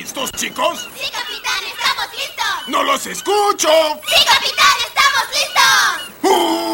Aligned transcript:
listos, 0.00 0.32
chicos? 0.32 0.88
Sí, 0.96 1.10
capitán, 1.10 1.62
estamos 1.66 2.06
listos. 2.12 2.68
¡No 2.68 2.82
los 2.82 3.06
escucho! 3.06 3.68
Sí, 4.08 4.24
capitán, 4.24 4.76
estamos 4.88 5.24
listos. 5.34 6.30
¡Uh! 6.32 6.69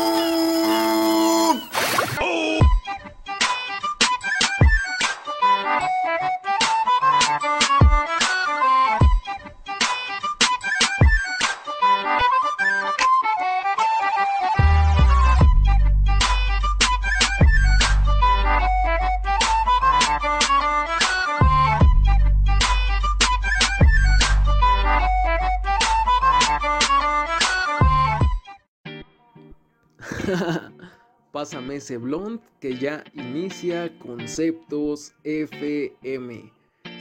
Blond 31.99 32.41
que 32.59 32.79
ya 32.79 33.05
inicia 33.13 33.97
Conceptos 33.99 35.13
FM. 35.25 36.51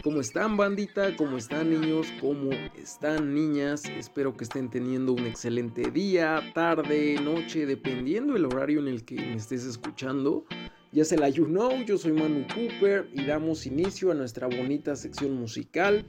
¿Cómo 0.04 0.20
están 0.20 0.58
bandita? 0.58 1.16
¿Cómo 1.16 1.38
están 1.38 1.70
niños? 1.70 2.08
¿Cómo 2.20 2.52
están 2.78 3.34
niñas? 3.34 3.86
Espero 3.86 4.36
que 4.36 4.44
estén 4.44 4.70
teniendo 4.70 5.14
un 5.14 5.26
excelente 5.26 5.90
día, 5.92 6.42
tarde, 6.54 7.16
noche, 7.24 7.66
dependiendo 7.66 8.36
el 8.36 8.46
horario 8.46 8.82
en 8.82 8.90
el 8.90 9.06
que 9.06 9.16
me 9.16 9.36
estés 9.36 9.66
escuchando. 9.66 10.46
Ya 10.92 11.06
se 11.06 11.18
la 11.18 11.30
you 11.30 11.46
know, 11.46 11.72
yo 11.84 11.98
soy 11.98 12.12
Manu 12.12 12.46
Cooper 12.54 13.10
y 13.14 13.26
damos 13.26 13.66
inicio 13.66 14.12
a 14.12 14.16
nuestra 14.16 14.48
bonita 14.48 14.96
sección 14.96 15.36
musical. 15.36 16.06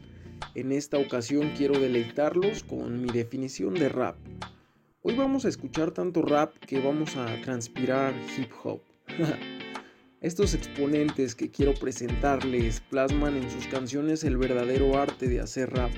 En 0.57 0.73
esta 0.73 0.99
ocasión 0.99 1.53
quiero 1.57 1.79
deleitarlos 1.79 2.65
con 2.65 3.01
mi 3.01 3.11
definición 3.11 3.75
de 3.75 3.89
rap. 3.89 4.17
Hoy 5.09 5.15
vamos 5.15 5.45
a 5.45 5.49
escuchar 5.49 5.93
tanto 5.93 6.21
rap 6.21 6.53
que 6.67 6.81
vamos 6.81 7.15
a 7.15 7.41
transpirar 7.43 8.13
hip 8.37 8.51
hop. 8.65 8.81
Estos 10.21 10.53
exponentes 10.53 11.37
que 11.37 11.49
quiero 11.49 11.75
presentarles 11.75 12.81
plasman 12.81 13.37
en 13.37 13.49
sus 13.49 13.69
canciones 13.69 14.25
el 14.25 14.37
verdadero 14.37 14.99
arte 14.99 15.29
de 15.29 15.39
hacer 15.39 15.71
rap. 15.71 15.93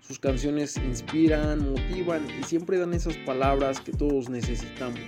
Sus 0.00 0.18
canciones 0.18 0.78
inspiran, 0.78 1.70
motivan 1.70 2.26
y 2.40 2.42
siempre 2.44 2.78
dan 2.78 2.94
esas 2.94 3.18
palabras 3.18 3.78
que 3.78 3.92
todos 3.92 4.30
necesitamos. 4.30 5.02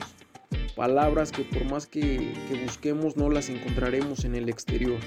Palabras 0.76 1.32
que 1.32 1.44
por 1.44 1.64
más 1.64 1.86
que, 1.86 2.34
que 2.50 2.62
busquemos 2.62 3.16
no 3.16 3.30
las 3.30 3.48
encontraremos 3.48 4.26
en 4.26 4.34
el 4.34 4.50
exterior, 4.50 4.98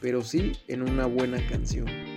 pero 0.00 0.22
sí 0.22 0.52
en 0.68 0.80
una 0.80 1.04
buena 1.04 1.36
canción. 1.48 2.13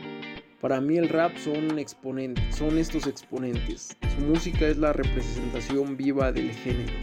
Para 0.62 0.82
mí 0.82 0.98
el 0.98 1.10
rap 1.10 1.38
son 1.38 1.78
exponentes, 1.78 2.56
son 2.56 2.78
estos 2.78 3.06
exponentes. 3.06 3.96
Su 4.16 4.26
música 4.26 4.68
es 4.68 4.78
la 4.78 4.92
representación 4.92 5.96
viva 5.96 6.32
del 6.32 6.52
género. 6.52 6.94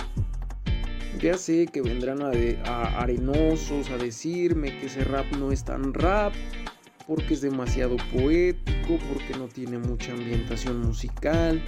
Ya 1.20 1.38
sé 1.38 1.66
que 1.66 1.80
vendrán 1.80 2.20
a, 2.22 2.32
a 2.64 3.00
arenosos 3.00 3.90
a 3.90 3.96
decirme 3.96 4.76
que 4.78 4.86
ese 4.86 5.04
rap 5.04 5.26
no 5.36 5.52
es 5.52 5.64
tan 5.64 5.94
rap, 5.94 6.32
porque 7.06 7.34
es 7.34 7.42
demasiado 7.42 7.96
poético, 8.12 8.98
porque 9.12 9.38
no 9.38 9.46
tiene 9.46 9.78
mucha 9.78 10.12
ambientación 10.12 10.80
musical 10.80 11.62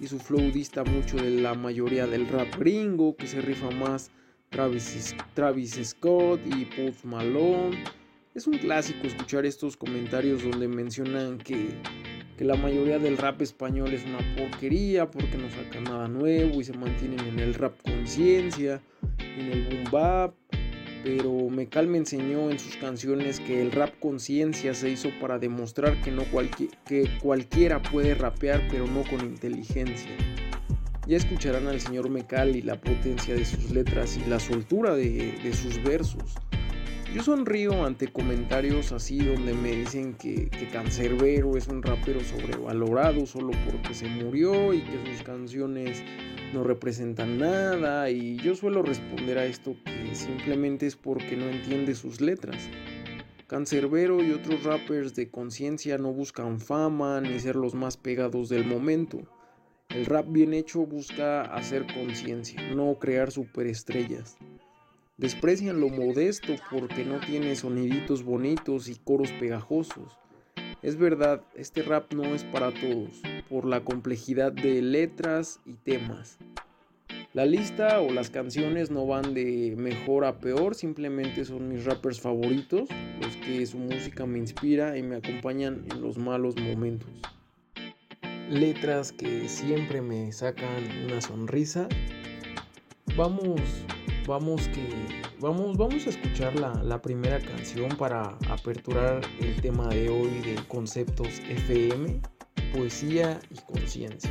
y 0.00 0.06
su 0.06 0.18
flow 0.18 0.50
dista 0.50 0.82
mucho 0.84 1.16
de 1.16 1.30
la 1.30 1.54
mayoría 1.54 2.06
del 2.06 2.26
rap 2.28 2.54
gringo, 2.58 3.16
que 3.16 3.26
se 3.26 3.40
rifa 3.40 3.70
más 3.70 4.10
Travis, 4.50 5.14
Travis 5.34 5.78
Scott 5.84 6.40
y 6.44 6.64
Post 6.64 7.04
Malone. 7.04 7.99
Es 8.32 8.46
un 8.46 8.58
clásico 8.58 9.08
escuchar 9.08 9.44
estos 9.44 9.76
comentarios 9.76 10.44
donde 10.44 10.68
mencionan 10.68 11.38
que, 11.38 11.70
que 12.38 12.44
la 12.44 12.54
mayoría 12.54 13.00
del 13.00 13.18
rap 13.18 13.42
español 13.42 13.92
es 13.92 14.04
una 14.04 14.18
porquería 14.36 15.10
porque 15.10 15.36
no 15.36 15.50
sacan 15.50 15.82
nada 15.84 16.06
nuevo 16.06 16.60
y 16.60 16.64
se 16.64 16.72
mantienen 16.72 17.18
en 17.26 17.40
el 17.40 17.54
rap 17.54 17.74
conciencia, 17.82 18.80
en 19.18 19.46
el 19.50 19.64
boom 19.64 19.84
bap. 19.90 20.34
Pero 21.02 21.48
Mecal 21.48 21.88
me 21.88 21.98
enseñó 21.98 22.50
en 22.50 22.60
sus 22.60 22.76
canciones 22.76 23.40
que 23.40 23.60
el 23.62 23.72
rap 23.72 23.98
conciencia 23.98 24.74
se 24.74 24.90
hizo 24.90 25.08
para 25.20 25.38
demostrar 25.40 26.00
que, 26.02 26.12
no 26.12 26.22
cualqui- 26.26 26.70
que 26.86 27.10
cualquiera 27.20 27.82
puede 27.82 28.14
rapear 28.14 28.68
pero 28.70 28.86
no 28.86 29.02
con 29.04 29.22
inteligencia. 29.22 30.10
Ya 31.08 31.16
escucharán 31.16 31.66
al 31.66 31.80
señor 31.80 32.10
Mecal 32.10 32.54
y 32.54 32.62
la 32.62 32.80
potencia 32.80 33.34
de 33.34 33.44
sus 33.44 33.70
letras 33.72 34.16
y 34.24 34.28
la 34.30 34.38
soltura 34.38 34.94
de, 34.94 35.32
de 35.42 35.52
sus 35.52 35.82
versos. 35.82 36.36
Yo 37.12 37.24
sonrío 37.24 37.84
ante 37.84 38.06
comentarios 38.06 38.92
así 38.92 39.18
donde 39.18 39.52
me 39.52 39.72
dicen 39.72 40.14
que, 40.14 40.48
Cancerbero 40.72 41.56
es 41.56 41.66
un 41.66 41.82
rapero 41.82 42.20
sobrevalorado 42.20 43.26
solo 43.26 43.50
porque 43.68 43.94
se 43.94 44.06
murió 44.06 44.72
y 44.72 44.80
que 44.82 45.10
sus 45.10 45.24
canciones 45.24 46.04
no 46.54 46.62
representan 46.62 47.38
nada 47.38 48.08
y 48.10 48.36
yo 48.36 48.54
suelo 48.54 48.82
responder 48.82 49.38
a 49.38 49.46
esto 49.46 49.74
que 49.84 50.14
simplemente 50.14 50.86
es 50.86 50.94
porque 50.94 51.36
no 51.36 51.48
entiende 51.48 51.96
sus 51.96 52.20
letras. 52.20 52.68
Cancerbero 53.48 54.22
y 54.22 54.30
otros 54.30 54.62
rappers 54.62 55.16
de 55.16 55.28
conciencia 55.30 55.98
no 55.98 56.12
buscan 56.12 56.60
fama 56.60 57.20
ni 57.20 57.40
ser 57.40 57.56
los 57.56 57.74
más 57.74 57.96
pegados 57.96 58.48
del 58.48 58.64
momento. 58.64 59.18
El 59.88 60.06
rap 60.06 60.26
bien 60.28 60.54
hecho 60.54 60.86
busca 60.86 61.42
hacer 61.42 61.88
conciencia, 61.92 62.62
no 62.72 63.00
crear 63.00 63.32
superestrellas. 63.32 64.38
Desprecian 65.20 65.80
lo 65.80 65.90
modesto 65.90 66.54
porque 66.70 67.04
no 67.04 67.20
tiene 67.20 67.54
soniditos 67.54 68.24
bonitos 68.24 68.88
y 68.88 68.94
coros 68.96 69.30
pegajosos. 69.32 70.16
Es 70.80 70.96
verdad, 70.96 71.42
este 71.54 71.82
rap 71.82 72.10
no 72.14 72.24
es 72.34 72.42
para 72.44 72.72
todos, 72.72 73.20
por 73.50 73.66
la 73.66 73.84
complejidad 73.84 74.50
de 74.50 74.80
letras 74.80 75.60
y 75.66 75.74
temas. 75.74 76.38
La 77.34 77.44
lista 77.44 78.00
o 78.00 78.10
las 78.10 78.30
canciones 78.30 78.90
no 78.90 79.06
van 79.06 79.34
de 79.34 79.74
mejor 79.76 80.24
a 80.24 80.38
peor, 80.38 80.74
simplemente 80.74 81.44
son 81.44 81.68
mis 81.68 81.84
rappers 81.84 82.18
favoritos, 82.18 82.88
los 83.20 83.36
que 83.36 83.66
su 83.66 83.76
música 83.76 84.24
me 84.24 84.38
inspira 84.38 84.96
y 84.96 85.02
me 85.02 85.16
acompañan 85.16 85.84
en 85.90 86.00
los 86.00 86.16
malos 86.16 86.56
momentos. 86.56 87.10
Letras 88.48 89.12
que 89.12 89.50
siempre 89.50 90.00
me 90.00 90.32
sacan 90.32 91.04
una 91.04 91.20
sonrisa. 91.20 91.88
Vamos, 93.18 93.60
vamos 94.26 94.68
que 94.68 94.88
vamos, 95.40 95.76
vamos 95.76 96.06
a 96.06 96.10
escuchar 96.10 96.58
la, 96.58 96.74
la 96.82 97.00
primera 97.00 97.40
canción 97.40 97.88
para 97.96 98.36
aperturar 98.48 99.20
el 99.40 99.60
tema 99.60 99.88
de 99.88 100.08
hoy 100.08 100.40
de 100.40 100.56
conceptos 100.68 101.40
FM, 101.48 102.20
poesía 102.72 103.40
y 103.50 103.58
conciencia. 103.72 104.30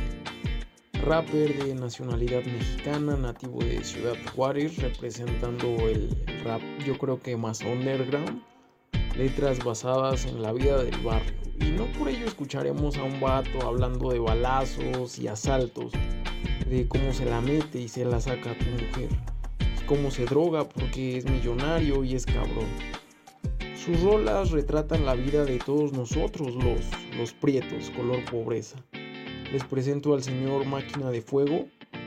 Rapper 1.04 1.56
de 1.64 1.74
nacionalidad 1.74 2.44
mexicana, 2.44 3.16
nativo 3.16 3.60
de 3.60 3.82
Ciudad 3.82 4.16
Juárez, 4.34 4.76
representando 4.78 5.66
el 5.88 6.10
rap 6.44 6.60
yo 6.84 6.98
creo 6.98 7.20
que 7.20 7.36
más 7.36 7.62
underground, 7.62 8.42
letras 9.16 9.64
basadas 9.64 10.26
en 10.26 10.42
la 10.42 10.52
vida 10.52 10.82
del 10.82 10.98
barrio. 11.00 11.34
Y 11.58 11.70
no 11.72 11.86
por 11.98 12.08
ello 12.08 12.26
escucharemos 12.26 12.96
a 12.98 13.04
un 13.04 13.18
vato 13.20 13.66
hablando 13.66 14.10
de 14.10 14.18
balazos 14.18 15.18
y 15.18 15.28
asaltos, 15.28 15.92
de 16.68 16.86
cómo 16.86 17.12
se 17.12 17.24
la 17.24 17.40
mete 17.40 17.80
y 17.80 17.88
se 17.88 18.04
la 18.04 18.20
saca 18.20 18.52
a 18.52 18.58
tu 18.58 18.66
mujer 18.66 19.29
cómo 19.90 20.12
se 20.12 20.24
droga 20.24 20.68
porque 20.68 21.16
es 21.16 21.28
millonario 21.28 22.04
y 22.04 22.14
es 22.14 22.24
cabrón. 22.24 22.68
Sus 23.74 24.00
rolas 24.02 24.52
retratan 24.52 25.04
la 25.04 25.16
vida 25.16 25.44
de 25.44 25.58
todos 25.58 25.92
nosotros, 25.92 26.54
los, 26.54 26.86
los 27.18 27.32
prietos, 27.32 27.90
color 27.96 28.24
pobreza. 28.30 28.76
Les 29.52 29.64
presento 29.64 30.14
al 30.14 30.22
señor 30.22 30.64
Máquina 30.64 31.10
de 31.10 31.20
Fuego. 31.20 31.66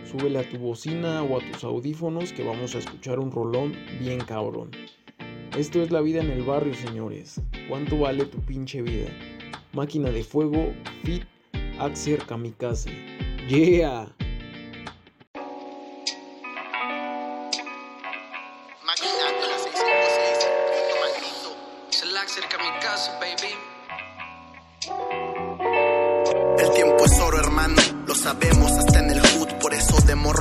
Súbele 0.10 0.40
a 0.40 0.50
tu 0.50 0.60
bocina 0.60 1.24
o 1.24 1.38
a 1.38 1.52
tus 1.52 1.66
audífonos 1.66 2.32
que 2.32 2.46
vamos 2.46 2.74
a 2.74 2.78
escuchar 2.78 3.20
un 3.20 3.34
rolón 3.34 3.74
bien 4.00 4.22
cabrón. 4.22 4.72
Esto 5.58 5.84
es 5.84 5.92
la 5.92 6.00
vida 6.00 6.22
en 6.22 6.32
el 6.32 6.44
barrio, 6.44 6.74
señores. 6.74 7.42
¿Cuánto 7.68 8.00
vale 8.00 8.24
tu 8.24 8.38
pinche 8.40 8.82
vida? 8.82 9.10
Máquina 9.74 10.10
de 10.10 10.24
Fuego, 10.24 10.72
Fit, 11.04 11.24
Axer 11.80 12.20
Kamikaze. 12.26 12.92
Yeah. 13.50 14.16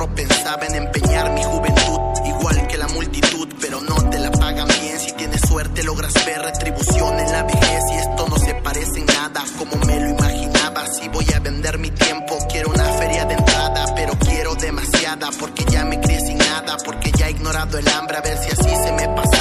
Pensaba 0.07 0.65
en 0.65 0.75
empeñar 0.75 1.31
mi 1.31 1.43
juventud. 1.43 1.99
Igual 2.25 2.67
que 2.67 2.77
la 2.77 2.87
multitud, 2.87 3.47
pero 3.59 3.81
no 3.81 3.95
te 4.09 4.19
la 4.19 4.31
pagan 4.31 4.67
bien. 4.81 4.99
Si 4.99 5.11
tienes 5.13 5.41
suerte, 5.47 5.83
logras 5.83 6.13
ver 6.25 6.41
retribución 6.41 7.19
en 7.19 7.31
la 7.31 7.43
vejez. 7.43 7.83
Y 7.91 7.95
esto 7.95 8.27
no 8.27 8.37
se 8.37 8.53
parece 8.55 8.99
en 8.99 9.05
nada 9.05 9.43
como 9.57 9.75
me 9.85 9.99
lo 9.99 10.09
imaginaba. 10.09 10.87
Si 10.87 11.07
voy 11.09 11.25
a 11.35 11.39
vender 11.39 11.77
mi 11.79 11.91
tiempo, 11.91 12.37
quiero 12.49 12.69
una 12.69 12.85
feria 12.93 13.25
de 13.25 13.33
entrada, 13.35 13.85
pero 13.95 14.13
quiero 14.19 14.55
demasiada. 14.55 15.29
Porque 15.39 15.63
ya 15.69 15.85
me 15.85 15.99
crié 15.99 16.19
sin 16.21 16.37
nada, 16.37 16.77
porque 16.85 17.11
ya 17.11 17.27
he 17.27 17.31
ignorado 17.31 17.77
el 17.77 17.87
hambre 17.87 18.17
a 18.17 18.21
ver 18.21 18.37
si 18.37 18.49
así 18.49 18.75
se 18.83 18.91
me 18.91 19.07
pasaba. 19.09 19.32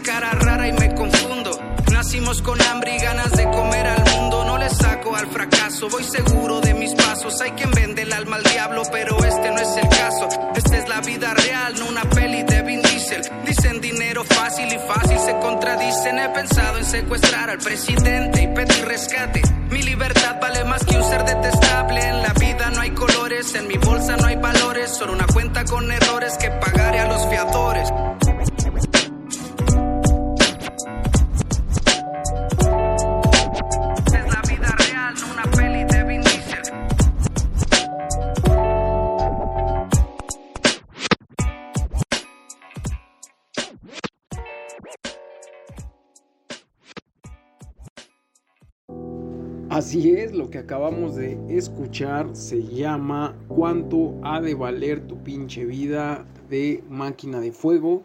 Cara 0.00 0.30
rara 0.32 0.68
y 0.68 0.72
me 0.72 0.94
confundo. 0.94 1.58
Nacimos 1.92 2.40
con 2.42 2.60
hambre 2.62 2.96
y 2.96 2.98
ganas 2.98 3.32
de 3.32 3.44
comer 3.44 3.86
al 3.86 4.04
mundo. 4.12 4.44
No 4.44 4.58
le 4.58 4.70
saco 4.70 5.14
al 5.14 5.26
fracaso, 5.26 5.88
voy 5.88 6.04
seguro 6.04 6.60
de 6.60 6.74
mis 6.74 6.94
pasos. 6.94 7.40
Hay 7.40 7.50
quien 7.52 7.70
vende 7.72 8.02
el 8.02 8.12
alma 8.12 8.36
al 8.36 8.42
diablo, 8.42 8.82
pero 8.90 9.22
este 9.24 9.50
no 9.50 9.58
es 9.58 9.76
el 9.76 9.88
caso. 9.88 10.28
Esta 10.54 10.78
es 10.78 10.88
la 10.88 11.00
vida 11.00 11.34
real, 11.34 11.74
no 11.78 11.86
una 11.88 12.02
peli 12.04 12.42
de 12.44 12.62
Vin 12.62 12.82
Diesel. 12.82 13.22
Dicen 13.46 13.80
dinero 13.80 14.24
fácil 14.24 14.72
y 14.72 14.78
fácil 14.78 15.18
se 15.18 15.38
contradicen. 15.38 16.18
He 16.18 16.28
pensado 16.30 16.78
en 16.78 16.84
secuestrar 16.86 17.50
al 17.50 17.58
presidente 17.58 18.42
y 18.42 18.48
pedir 18.48 18.84
rescate. 18.86 19.41
Así 49.72 50.12
es, 50.12 50.34
lo 50.34 50.50
que 50.50 50.58
acabamos 50.58 51.16
de 51.16 51.38
escuchar 51.48 52.28
se 52.36 52.62
llama 52.62 53.34
¿Cuánto 53.48 54.20
ha 54.22 54.38
de 54.38 54.54
valer 54.54 55.00
tu 55.06 55.22
pinche 55.22 55.64
vida? 55.64 56.26
de 56.50 56.84
Máquina 56.90 57.40
de 57.40 57.52
Fuego 57.52 58.04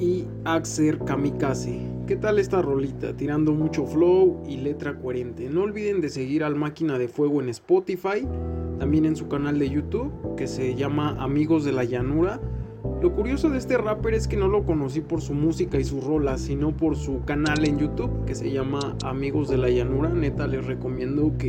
y 0.00 0.24
Axer 0.44 0.98
Kamikaze. 0.98 1.78
¿Qué 2.08 2.16
tal 2.16 2.40
esta 2.40 2.60
rolita? 2.60 3.16
Tirando 3.16 3.52
mucho 3.52 3.86
flow 3.86 4.42
y 4.48 4.56
letra 4.56 4.98
coherente. 4.98 5.48
No 5.48 5.62
olviden 5.62 6.00
de 6.00 6.08
seguir 6.08 6.42
al 6.42 6.56
Máquina 6.56 6.98
de 6.98 7.06
Fuego 7.06 7.40
en 7.40 7.50
Spotify, 7.50 8.26
también 8.80 9.04
en 9.04 9.14
su 9.14 9.28
canal 9.28 9.60
de 9.60 9.70
YouTube 9.70 10.34
que 10.36 10.48
se 10.48 10.74
llama 10.74 11.16
Amigos 11.22 11.64
de 11.64 11.70
la 11.70 11.84
Llanura. 11.84 12.40
Lo 13.00 13.14
curioso 13.14 13.48
de 13.48 13.58
este 13.58 13.78
rapper 13.78 14.14
es 14.14 14.26
que 14.26 14.36
no 14.36 14.48
lo 14.48 14.64
conocí 14.64 15.00
por 15.00 15.20
su 15.20 15.32
música 15.32 15.78
y 15.78 15.84
sus 15.84 16.02
rolas, 16.02 16.40
sino 16.40 16.76
por 16.76 16.96
su 16.96 17.24
canal 17.24 17.64
en 17.64 17.78
YouTube 17.78 18.24
que 18.24 18.34
se 18.34 18.50
llama 18.50 18.96
Amigos 19.04 19.48
de 19.48 19.56
la 19.56 19.70
Llanura. 19.70 20.08
Neta, 20.08 20.48
les 20.48 20.66
recomiendo 20.66 21.32
que, 21.38 21.48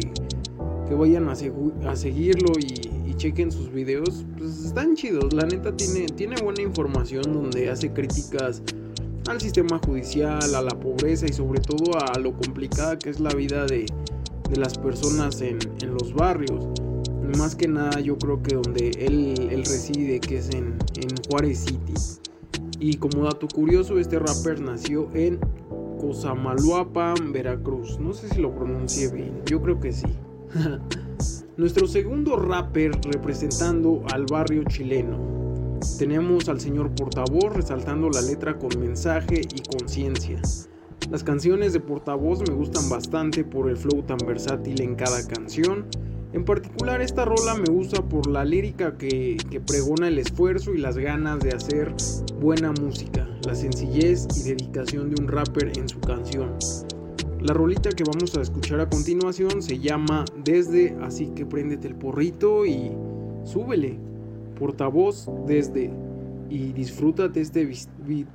que 0.87 0.93
vayan 0.93 1.27
a, 1.27 1.33
segu- 1.33 1.73
a 1.87 1.95
seguirlo 1.95 2.53
y, 2.59 2.97
chequen 3.19 3.51
sus 3.51 3.69
videos. 3.69 4.25
Pues 4.37 4.63
están 4.63 4.95
chidos, 4.95 5.33
la 5.33 5.45
neta 5.45 5.75
tiene, 5.75 6.05
tiene 6.05 6.37
buena 6.41 6.61
información 6.61 7.23
donde 7.33 7.69
hace 7.69 7.91
críticas 7.91 8.61
al 9.27 9.41
sistema 9.41 9.77
judicial, 9.85 10.55
a 10.55 10.61
la 10.61 10.79
pobreza 10.79 11.25
y 11.25 11.33
sobre 11.33 11.59
todo 11.59 11.99
a 11.99 12.17
lo 12.17 12.31
complicada 12.31 12.97
que 12.97 13.09
es 13.09 13.19
la 13.19 13.33
vida 13.33 13.65
de, 13.65 13.87
de 14.49 14.55
las 14.55 14.77
personas 14.77 15.41
en 15.41 15.59
los 15.91 16.13
barrios. 16.13 16.65
Más 17.37 17.55
que 17.55 17.67
nada 17.67 17.99
yo 17.99 18.17
creo 18.17 18.41
que 18.41 18.55
donde 18.55 18.89
él, 18.99 19.63
reside, 19.65 20.19
que 20.19 20.37
es 20.37 20.49
en, 20.49 20.77
en 20.95 21.09
Juárez 21.29 21.59
City. 21.59 21.93
Y 22.79 22.97
como 22.97 23.25
dato 23.25 23.47
curioso, 23.47 23.99
este 23.99 24.19
rapper 24.19 24.61
nació 24.61 25.09
en 25.13 25.39
Cosamaloapan, 25.99 27.31
Veracruz. 27.31 27.99
No 27.99 28.13
sé 28.13 28.29
si 28.29 28.41
lo 28.41 28.55
pronuncié 28.55 29.09
bien, 29.09 29.41
yo 29.45 29.61
creo 29.61 29.79
que 29.79 29.91
sí. 29.91 30.07
Nuestro 31.57 31.87
segundo 31.87 32.37
rapper 32.37 32.91
representando 33.03 34.03
al 34.11 34.25
barrio 34.25 34.63
chileno. 34.63 35.17
Tenemos 35.97 36.49
al 36.49 36.59
señor 36.59 36.91
Portavoz 36.95 37.53
resaltando 37.53 38.09
la 38.09 38.21
letra 38.21 38.57
con 38.57 38.79
mensaje 38.79 39.41
y 39.41 39.77
conciencia. 39.77 40.41
Las 41.09 41.23
canciones 41.23 41.73
de 41.73 41.79
Portavoz 41.79 42.41
me 42.47 42.53
gustan 42.53 42.89
bastante 42.89 43.43
por 43.43 43.69
el 43.69 43.77
flow 43.77 44.03
tan 44.03 44.19
versátil 44.25 44.81
en 44.81 44.95
cada 44.95 45.25
canción. 45.27 45.85
En 46.31 46.45
particular 46.45 47.01
esta 47.01 47.25
rola 47.25 47.55
me 47.55 47.73
gusta 47.73 48.03
por 48.03 48.27
la 48.27 48.45
lírica 48.45 48.97
que, 48.97 49.37
pregona 49.65 50.09
el 50.09 50.19
esfuerzo 50.19 50.75
y 50.75 50.77
las 50.77 50.95
ganas 50.95 51.39
de 51.39 51.49
hacer 51.49 51.91
buena 52.39 52.71
música, 52.71 53.27
la 53.47 53.55
sencillez 53.55 54.27
y 54.37 54.49
dedicación 54.49 55.09
de 55.09 55.21
un 55.23 55.27
rapper 55.27 55.71
en 55.75 55.89
su 55.89 55.99
canción. 55.99 56.55
La 57.41 57.53
rolita 57.53 57.89
que 57.89 58.03
vamos 58.03 58.37
a 58.37 58.41
escuchar 58.41 58.79
a 58.79 58.87
continuación 58.87 59.63
se 59.63 59.79
llama 59.79 60.23
Desde, 60.43 60.95
así 61.01 61.31
que 61.35 61.47
préndete 61.47 61.87
el 61.87 61.95
porrito 61.95 62.63
y 62.63 62.91
súbele. 63.43 63.97
Portavoz 64.59 65.27
desde 65.47 65.89
y 66.49 66.73
disfrútate 66.73 67.41
este 67.41 67.67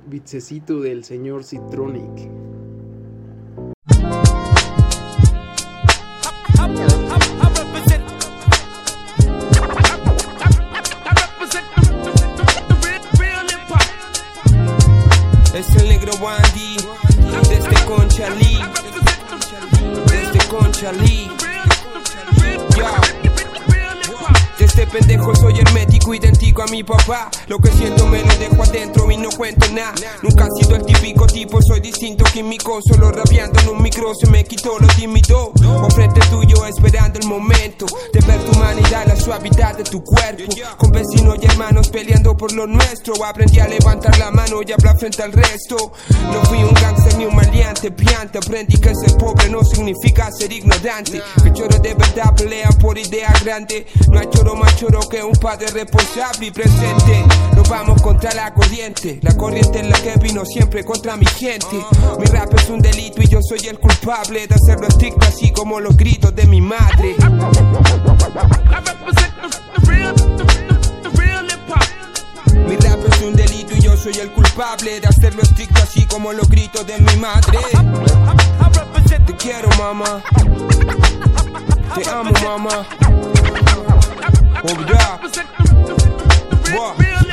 bitsecito 0.07 0.81
del 0.81 1.05
señor 1.05 1.45
Citronic. 1.45 2.44
Desde 20.85 21.14
a 26.65 26.71
mi 26.71 26.83
papá. 26.83 27.29
Lo 27.47 27.59
que 27.59 27.71
siento 27.71 28.05
me 28.07 28.21
lo 28.23 28.35
dejo 28.37 28.63
adentro 28.63 29.09
y 29.11 29.17
no 29.17 29.29
cuento 29.29 29.67
nada. 29.71 29.93
Nunca 30.21 30.45
he 30.45 30.63
sido 30.63 30.75
el 30.75 30.85
típico 30.85 31.27
tipo, 31.27 31.61
soy 31.61 31.79
distinto 31.79 32.25
químico. 32.25 32.79
Solo 32.81 33.11
rabiando 33.11 33.59
en 33.59 33.69
un 33.69 33.81
micro 33.81 34.13
se 34.15 34.27
me 34.29 34.43
quitó 34.43 34.77
lo 34.79 34.87
tímido. 34.87 35.51
O 35.81 35.89
frente 35.89 36.19
tuyo 36.29 36.65
esperando 36.65 37.19
el 37.19 37.27
momento 37.27 37.85
de 38.13 38.19
ver 38.21 38.43
tu 38.45 38.51
humanidad, 38.53 39.05
la 39.07 39.15
suavidad 39.15 39.77
de 39.77 39.83
tu 39.83 40.03
cuerpo. 40.03 40.43
Con 40.77 40.91
vecinos 40.91 41.37
y 41.41 41.45
hermanos 41.45 41.89
peleando 41.89 42.35
por 42.35 42.51
lo 42.53 42.67
nuestro. 42.67 43.23
Aprendí 43.23 43.59
a 43.59 43.67
levantar 43.67 44.17
la 44.17 44.31
mano 44.31 44.61
y 44.65 44.71
hablar 44.71 44.97
frente 44.99 45.23
al 45.23 45.33
resto. 45.33 45.91
No 46.31 46.43
fui 46.45 46.63
un 46.63 46.73
gangster 46.73 47.15
ni 47.17 47.25
un 47.25 47.35
maleante, 47.35 47.91
piante. 47.91 48.37
Aprendí 48.37 48.77
que 48.77 48.93
ser 48.95 49.17
pobre 49.17 49.49
no 49.49 49.63
significa 49.63 50.31
ser 50.31 50.51
ignorante. 50.51 51.21
Que 51.43 51.53
choro 51.53 51.77
de 51.79 51.93
verdad 51.93 52.33
pelean 52.35 52.73
por 52.79 52.97
ideas 52.97 53.43
grandes. 53.43 53.85
No 54.09 54.19
hay 54.19 54.27
choro 54.29 54.55
más 54.55 54.75
choro 54.77 54.99
que 55.09 55.21
un 55.23 55.35
padre 55.35 55.67
responsable 55.67 56.47
presente. 56.55 57.25
Nos 57.53 57.67
vamos 57.69 58.01
contra 58.01 58.33
la 58.33 58.53
corriente. 58.53 59.19
La 59.21 59.35
corriente 59.35 59.81
es 59.81 59.89
la 59.89 59.99
que 59.99 60.17
vino 60.19 60.45
siempre 60.45 60.83
contra 60.85 61.17
mi 61.17 61.25
gente. 61.25 61.85
Mi 62.17 62.25
rap 62.25 62.53
es 62.53 62.69
un 62.69 62.81
delito 62.81 63.21
y 63.21 63.27
yo 63.27 63.39
soy 63.41 63.67
el 63.67 63.77
culpable 63.77 64.47
de 64.47 64.55
hacerlo 64.55 64.87
estricto, 64.87 65.27
así 65.27 65.51
como 65.51 65.81
los 65.81 65.95
gritos 65.97 66.33
de 66.33 66.47
mi 66.47 66.61
madre. 66.61 67.15
Mi 72.67 72.75
rap 72.77 72.99
es 73.11 73.21
un 73.21 73.35
delito 73.35 73.75
y 73.75 73.81
yo 73.81 73.97
soy 73.97 74.13
el 74.13 74.31
culpable 74.31 75.01
de 75.01 75.07
hacerlo 75.07 75.41
estricto 75.41 75.83
así 75.83 76.05
como 76.05 76.31
los 76.31 76.49
gritos 76.49 76.87
de 76.87 76.97
mi 76.99 77.15
madre. 77.17 77.59
Te 79.25 79.35
quiero, 79.35 79.69
mamá. 79.77 80.23
Te 81.95 82.09
amo, 82.09 82.31
mamá. 82.43 82.87
Oh, 84.67 84.85
yeah. 84.87 85.64
What? 86.73 87.24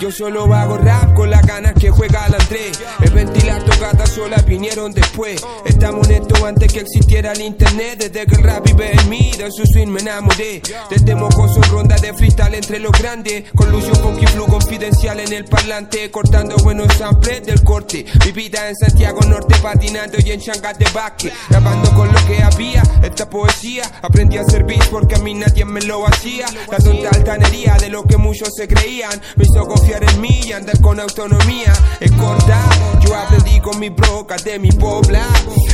Yo 0.00 0.12
solo 0.12 0.54
hago 0.54 0.78
rap 0.78 1.12
con 1.14 1.28
las 1.28 1.44
ganas 1.44 1.74
que 1.74 1.90
juega 1.90 2.26
el 2.26 2.34
Andrés. 2.34 2.80
El 3.02 3.10
ventilar 3.10 3.64
tocata 3.64 4.06
sola 4.06 4.36
vinieron 4.46 4.92
después. 4.92 5.44
Estamos 5.64 6.08
en 6.08 6.22
esto 6.22 6.46
antes 6.46 6.72
que 6.72 6.80
existiera 6.80 7.32
el 7.32 7.40
internet. 7.40 7.98
Desde 7.98 8.24
que 8.24 8.36
el 8.36 8.44
rap 8.44 8.64
vive 8.64 8.92
en 8.92 9.08
mí, 9.08 9.32
de 9.36 9.50
su 9.50 9.64
swing 9.66 9.88
me 9.88 10.00
enamoré. 10.00 10.62
Desde 10.88 11.16
mocoso 11.16 11.60
ronda 11.62 11.96
de 11.96 12.14
freestyle 12.14 12.54
entre 12.54 12.78
los 12.78 12.92
grandes. 12.92 13.50
Con 13.56 13.72
Lucio 13.72 13.92
Funky 13.96 14.26
Flu 14.26 14.46
confidencial 14.46 15.18
en 15.18 15.32
el 15.32 15.44
parlante. 15.46 16.08
Cortando 16.12 16.56
buenos 16.58 16.94
samples 16.94 17.44
del 17.44 17.64
corte. 17.64 18.06
Mi 18.24 18.30
vida 18.30 18.68
en 18.68 18.76
Santiago 18.76 19.20
Norte 19.22 19.56
patinando 19.60 20.18
y 20.24 20.30
en 20.30 20.38
Shanghai 20.38 20.74
de 20.78 20.86
Baque. 20.94 21.32
Grabando 21.50 21.92
con 21.94 22.12
lo 22.12 22.26
que 22.26 22.40
había, 22.40 22.84
esta 23.02 23.28
poesía. 23.28 23.82
Aprendí 24.00 24.36
a 24.36 24.44
servir 24.44 24.78
porque 24.92 25.16
a 25.16 25.18
mí 25.18 25.34
nadie 25.34 25.64
me 25.64 25.80
lo 25.80 26.06
hacía. 26.06 26.46
La 26.70 26.78
tonta 26.78 27.08
altanería 27.10 27.76
de 27.80 27.88
lo 27.88 28.04
que 28.04 28.16
muchos 28.16 28.50
se 28.54 28.68
creían. 28.68 29.20
Me 29.34 29.42
hizo 29.42 29.66
en 29.96 30.20
mí 30.20 30.40
y 30.44 30.52
andar 30.52 30.80
con 30.80 31.00
autonomía. 31.00 31.72
Es 32.00 32.12
corta, 32.12 32.60
yo 33.00 33.14
aprendí 33.14 33.60
con 33.60 33.78
mi 33.78 33.88
broca 33.88 34.36
de 34.36 34.58
mi 34.58 34.70
pobla. 34.70 35.26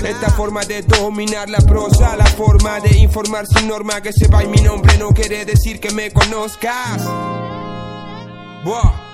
Esta 0.04 0.30
forma 0.30 0.64
de 0.64 0.82
dominar 0.82 1.48
la 1.50 1.58
prosa, 1.58 2.16
la 2.16 2.26
forma 2.26 2.80
de 2.80 2.96
informar 2.98 3.46
sin 3.46 3.68
norma 3.68 4.00
que 4.00 4.12
sepa 4.12 4.44
y 4.44 4.48
mi 4.48 4.58
nombre 4.58 4.96
no 4.98 5.08
quiere 5.08 5.44
decir 5.44 5.80
que 5.80 5.90
me 5.90 6.12
conozcas. 6.12 7.02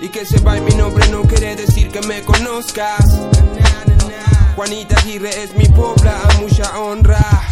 y 0.01 0.09
que 0.09 0.25
sepa 0.25 0.57
y 0.57 0.61
mi 0.61 0.75
nombre 0.75 1.07
no 1.09 1.23
quiere 1.23 1.57
decir 1.57 1.91
que 1.91 2.01
me 2.03 2.23
conozcas. 2.23 3.19
Juanita 4.57 4.97
Aguirre 4.99 5.31
es 5.43 5.55
mi 5.57 5.67
pobla, 5.67 6.21
a 6.29 6.41
mucha 6.41 6.79
honra. 6.79 7.43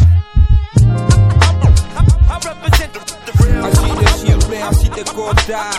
Así 3.63 3.91
de 3.99 4.07
siempre, 4.19 4.61
así 4.61 4.89
te 4.89 5.03
corta. 5.03 5.69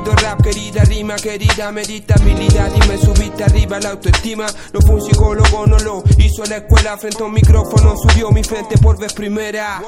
Bendito 0.00 0.26
rap, 0.26 0.42
querida 0.42 0.82
rima, 0.84 1.16
querida 1.16 1.70
meditabilidad 1.70 2.70
y 2.74 2.88
me 2.88 2.96
subiste 2.96 3.44
arriba 3.44 3.78
la 3.80 3.90
autoestima. 3.90 4.46
No 4.72 4.80
fue 4.80 4.94
un 4.94 5.02
psicólogo, 5.02 5.66
no 5.66 5.78
lo 5.78 6.02
hizo 6.16 6.42
la 6.46 6.56
escuela. 6.56 6.96
Frente 6.96 7.22
a 7.22 7.26
un 7.26 7.34
micrófono 7.34 7.94
subió 7.96 8.30
mi 8.30 8.42
frente 8.42 8.78
por 8.78 8.98
vez 8.98 9.12
primera. 9.12 9.82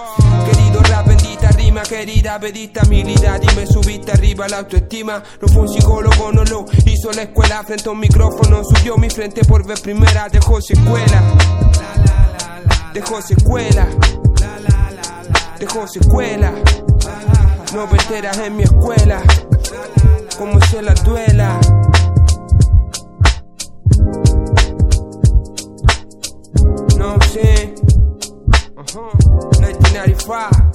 Querido 0.45 0.83
rap, 0.83 1.07
bendita 1.07 1.49
rima, 1.53 1.83
querida 1.83 2.39
meditabilidad 2.39 3.41
y 3.43 3.57
me 3.57 3.67
subiste 3.67 4.13
arriba 4.13 4.47
la 4.49 4.59
autoestima. 4.59 5.23
No 5.41 5.49
fue 5.49 5.63
un 5.63 5.69
psicólogo, 5.71 6.31
no 6.31 6.45
lo 6.45 6.67
hizo 6.85 7.11
la 7.13 7.23
escuela. 7.23 7.63
Frente 7.65 7.89
a 7.89 7.93
un 7.93 8.01
micrófono 8.01 8.63
subió 8.65 8.99
mi 8.99 9.09
frente 9.09 9.43
por 9.45 9.67
vez 9.67 9.81
primera. 9.81 10.29
Dejó 10.29 10.61
secuela, 10.61 11.23
dejó 12.93 13.23
secuela, 13.23 13.89
dejó 15.59 15.89
secuela. 15.89 16.53
No 17.73 17.87
veteras 17.87 18.37
en 18.37 18.57
mi 18.57 18.65
escuela 18.65 19.23
como 20.39 20.61
se 20.61 20.83
la 20.83 20.95
duela. 20.95 21.61
No 26.97 27.21
sé, 27.33 27.75
-huh. 28.77 29.13
1995 29.61 30.72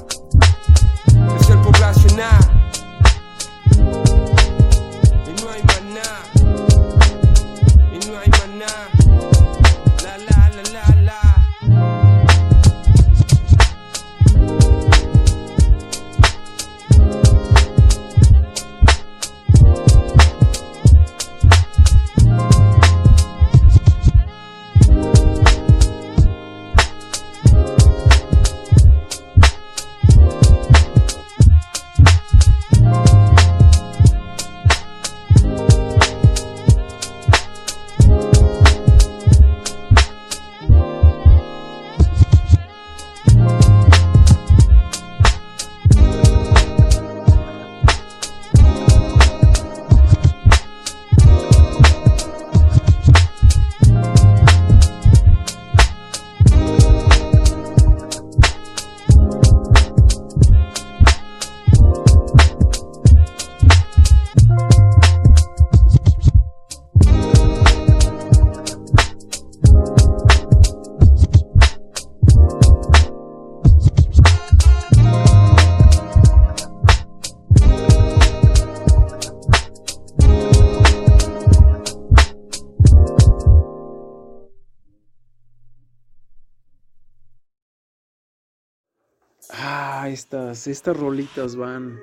estas, 90.27 90.67
estas 90.67 90.99
rolitas 90.99 91.55
van, 91.55 92.01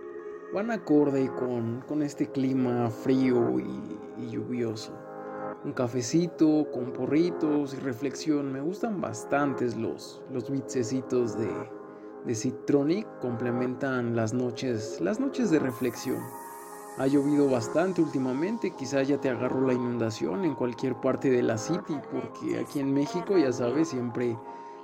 van 0.54 0.70
acorde 0.70 1.30
con, 1.34 1.82
con 1.86 2.02
este 2.02 2.26
clima 2.26 2.88
frío 2.88 3.60
y, 3.60 4.30
lluvioso. 4.30 4.94
Un 5.62 5.74
cafecito 5.74 6.66
con 6.72 6.94
porritos 6.94 7.74
y 7.74 7.76
reflexión. 7.76 8.50
Me 8.50 8.62
gustan 8.62 8.98
bastantes 8.98 9.76
los, 9.76 10.22
los 10.32 10.48
bitsecitos 10.48 11.36
de, 11.36 11.50
de 12.24 12.34
Citronic. 12.34 13.06
Complementan 13.18 14.16
las 14.16 14.32
noches, 14.32 15.02
las 15.02 15.20
noches 15.20 15.50
de 15.50 15.58
reflexión. 15.58 16.22
Ha 16.96 17.06
llovido 17.06 17.50
bastante 17.50 18.00
últimamente, 18.00 18.74
quizá 18.74 19.02
ya 19.02 19.20
te 19.20 19.28
agarró 19.28 19.66
la 19.66 19.74
inundación 19.74 20.46
en 20.46 20.54
cualquier 20.54 20.94
parte 20.94 21.30
de 21.30 21.42
la 21.42 21.58
city, 21.58 22.00
porque 22.10 22.58
aquí 22.58 22.80
en 22.80 22.94
México, 22.94 23.36
ya 23.36 23.52
sabes, 23.52 23.88
siempre, 23.88 24.38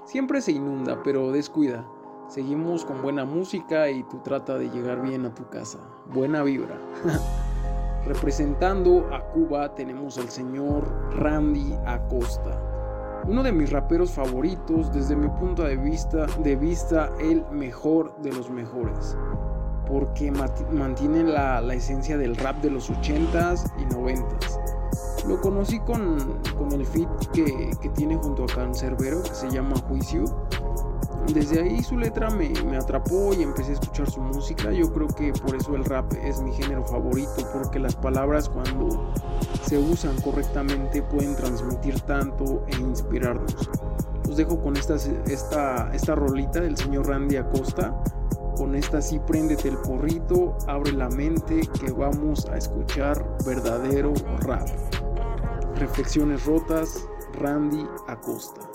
siempre 0.04 0.42
se 0.42 0.52
inunda, 0.52 1.02
pero 1.02 1.32
descuida. 1.32 1.87
Seguimos 2.30 2.84
con 2.84 3.02
buena 3.02 3.25
música 3.25 3.90
y 3.90 4.04
tú 4.04 4.20
trata 4.22 4.56
de 4.56 4.70
llegar 4.70 5.02
bien 5.02 5.26
a 5.26 5.34
tu 5.34 5.49
casa. 5.49 5.80
Buena 6.14 6.44
vibra. 6.44 6.78
Representando 8.06 9.12
a 9.12 9.20
Cuba 9.32 9.75
tenemos 9.75 10.16
al 10.16 10.28
señor 10.28 10.84
Randy 11.16 11.75
Acosta. 11.87 12.56
Uno 13.26 13.42
de 13.42 13.50
mis 13.50 13.72
raperos 13.72 14.12
favoritos, 14.12 14.92
desde 14.92 15.16
mi 15.16 15.26
punto 15.40 15.64
de 15.64 15.76
vista, 15.76 16.26
de 16.44 16.54
vista 16.54 17.10
el 17.18 17.44
mejor 17.50 18.16
de 18.18 18.32
los 18.32 18.49
mejores. 18.49 19.18
Porque 19.88 20.30
mantiene 20.30 21.25
la, 21.25 21.60
la 21.60 21.75
esencia 21.75 22.16
del 22.16 22.37
rap 22.37 22.62
de 22.62 22.70
los 22.70 22.92
80s 22.92 23.72
y 23.76 23.92
90s. 23.92 25.26
Lo 25.26 25.40
conocí 25.40 25.80
con, 25.80 26.38
con 26.56 26.70
el 26.72 26.87
feat 26.87 27.26
que, 27.32 27.72
que, 27.82 27.88
tiene 27.90 28.16
junto 28.16 28.44
a 28.44 28.46
Cancerbero, 28.46 29.20
que 29.22 29.34
se 29.34 29.50
llama 29.50 29.75
Juicio. 29.88 30.25
Desde 31.34 31.62
ahí 31.62 31.80
su 31.82 31.96
letra 31.96 32.28
me, 32.30 32.52
atrapó 32.76 33.32
y 33.32 33.42
empecé 33.42 33.70
a 33.70 33.75
escuchar 33.75 34.10
su 34.10 34.20
música. 34.20 34.72
Yo 34.72 34.92
creo 34.92 35.06
que 35.06 35.32
por 35.32 35.54
eso 35.54 35.76
el 35.76 35.84
rap 35.84 36.12
es 36.25 36.40
mi 36.42 36.52
género 36.52 36.84
favorito, 36.84 37.46
porque 37.52 37.78
las 37.78 37.94
palabras 37.94 38.49
cuando 38.49 39.12
se 39.64 39.78
usan 39.78 40.20
correctamente 40.22 41.02
pueden 41.02 41.37
transmitir 41.37 42.00
tanto 42.00 42.64
e 42.66 42.76
inspirarnos. 42.80 43.70
Los 44.26 44.37
dejo 44.37 44.60
con 44.60 44.76
esta, 44.76 44.96
esta, 44.96 45.90
esta 45.92 46.14
rolita 46.16 46.60
del 46.60 46.76
señor 46.76 47.06
Randy 47.06 47.37
Acosta. 47.37 47.94
Con 48.56 48.75
esta 48.75 49.00
sí 49.00 49.20
préndete 49.20 49.68
el 49.68 49.78
porrito, 49.78 50.56
abre 50.66 50.92
la 50.92 51.08
mente 51.10 51.60
que 51.80 51.92
vamos 51.92 52.46
a 52.46 52.56
escuchar 52.56 53.25
verdadero 53.46 54.12
rap. 54.40 54.68
Reflexiones 55.76 56.44
rotas, 56.44 57.06
Randy 57.34 57.87
Acosta. 58.08 58.70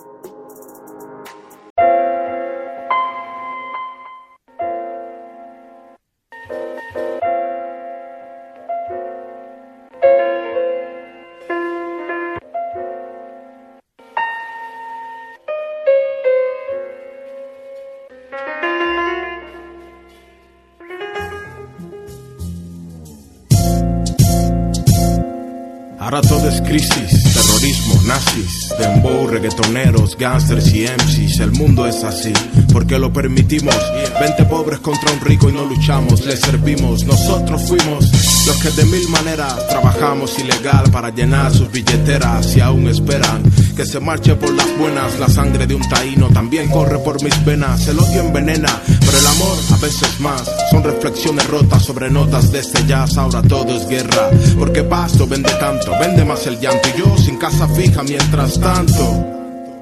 Nazis, 28.35 28.73
dembow, 28.77 29.27
reggaetoneros, 29.27 30.17
gangsters 30.17 30.73
y 30.73 30.85
MCs. 30.85 31.39
El 31.39 31.51
mundo 31.51 31.85
es 31.85 32.03
así, 32.03 32.33
porque 32.71 32.99
lo 32.99 33.11
permitimos. 33.11 33.75
Vente 34.19 34.45
pobres 34.45 34.79
contra 34.79 35.11
un 35.11 35.21
rico 35.21 35.49
y 35.49 35.53
no 35.53 35.65
luchamos, 35.65 36.25
le 36.25 36.35
servimos. 36.37 37.05
Nosotros 37.05 37.61
fuimos 37.67 38.11
los 38.45 38.57
que 38.57 38.69
de 38.71 38.85
mil 38.85 39.07
maneras 39.09 39.67
trabajamos 39.67 40.37
ilegal 40.39 40.89
para 40.91 41.09
llenar 41.09 41.51
sus 41.51 41.71
billeteras 41.71 42.55
y 42.55 42.61
aún 42.61 42.87
esperan 42.87 43.43
que 43.75 43.85
se 43.85 43.99
marche 43.99 44.35
por 44.35 44.53
las 44.53 44.77
buenas. 44.77 45.19
La 45.19 45.27
sangre 45.27 45.67
de 45.67 45.75
un 45.75 45.87
taíno 45.89 46.29
también 46.29 46.69
corre 46.69 46.97
por 46.99 47.21
mis 47.21 47.45
venas. 47.45 47.87
El 47.87 47.99
odio 47.99 48.21
envenena, 48.21 48.81
pero 48.99 49.17
el 49.17 49.27
amor 49.27 49.57
a 49.73 49.77
veces 49.77 50.19
más. 50.19 50.49
Son 50.71 50.83
reflexiones 50.83 51.47
rotas 51.47 51.83
sobre 51.83 52.09
notas 52.09 52.51
de 52.51 52.59
este 52.59 52.85
jazz. 52.85 53.17
Ahora 53.17 53.41
todo 53.41 53.75
es 53.75 53.87
guerra, 53.87 54.29
porque 54.57 54.83
Pasto 54.83 55.27
vende 55.27 55.51
tanto 55.59 55.91
vende 55.99 56.25
más 56.25 56.45
el 56.47 56.59
llanto 56.59 56.87
y 56.89 56.99
yo 56.99 57.17
sin 57.17 57.37
casa 57.37 57.67
fija 57.67 58.03
mientras 58.03 58.59
tanto. 58.59 59.25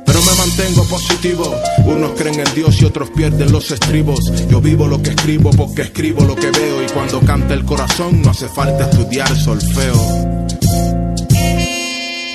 Pero 0.06 0.20
me 0.22 0.36
mantengo 0.38 0.84
positivo. 0.86 1.56
Unos 1.86 2.12
creen 2.12 2.40
en 2.40 2.54
Dios 2.56 2.82
y 2.82 2.86
otros 2.86 3.10
pierden 3.12 3.52
los 3.52 3.72
estribos. 3.72 4.20
Yo 4.50 4.62
vivo 4.62 4.88
lo 4.88 5.02
que 5.02 5.12
escribo 5.12 5.52
porque 5.52 5.84
escribo 5.84 6.24
lo 6.24 6.36
que 6.36 6.52
veo. 6.52 6.84
Y 6.84 6.88
cuando 6.94 7.20
canta 7.22 7.54
el 7.54 7.66
corazón 7.66 8.22
no 8.22 8.32
hace 8.32 8.48
falta 8.48 8.90
estudiar 8.90 9.36
solfeo. 9.36 10.43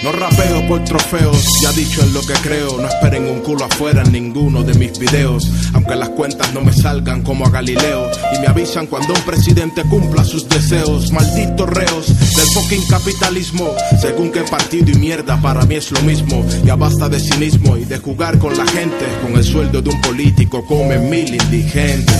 No 0.02 0.12
rapeo 0.12 0.64
por 0.68 0.84
trofeos, 0.84 1.44
ya 1.60 1.72
dicho 1.72 2.00
en 2.02 2.14
lo 2.14 2.20
que 2.20 2.34
creo. 2.34 2.78
No 2.80 2.86
esperen 2.86 3.24
un 3.28 3.40
culo 3.40 3.64
afuera 3.64 4.02
en 4.04 4.12
ninguno 4.12 4.62
de 4.62 4.74
mis 4.74 4.96
videos. 4.96 5.50
Aunque 5.74 5.96
las 5.96 6.10
cuentas 6.10 6.54
no 6.54 6.60
me 6.60 6.72
salgan 6.72 7.22
como 7.22 7.44
a 7.44 7.50
Galileo. 7.50 8.08
Y 8.32 8.38
me 8.38 8.46
avisan 8.46 8.86
cuando 8.86 9.12
un 9.12 9.20
presidente 9.22 9.82
cumpla 9.82 10.22
sus 10.22 10.48
deseos. 10.48 11.10
Malditos 11.10 11.68
reos 11.68 12.06
del 12.06 12.46
fucking 12.54 12.86
capitalismo. 12.86 13.74
Según 14.00 14.30
qué 14.30 14.42
partido 14.42 14.92
y 14.92 14.94
mierda, 14.94 15.40
para 15.42 15.64
mí 15.66 15.74
es 15.74 15.90
lo 15.90 16.00
mismo. 16.02 16.46
Ya 16.64 16.76
basta 16.76 17.08
de 17.08 17.18
cinismo 17.18 17.76
y 17.76 17.84
de 17.84 17.98
jugar 17.98 18.38
con 18.38 18.56
la 18.56 18.66
gente. 18.66 19.04
Con 19.20 19.36
el 19.36 19.44
sueldo 19.44 19.82
de 19.82 19.90
un 19.90 20.00
político 20.00 20.64
comen 20.64 21.10
mil 21.10 21.34
indigentes. 21.34 22.14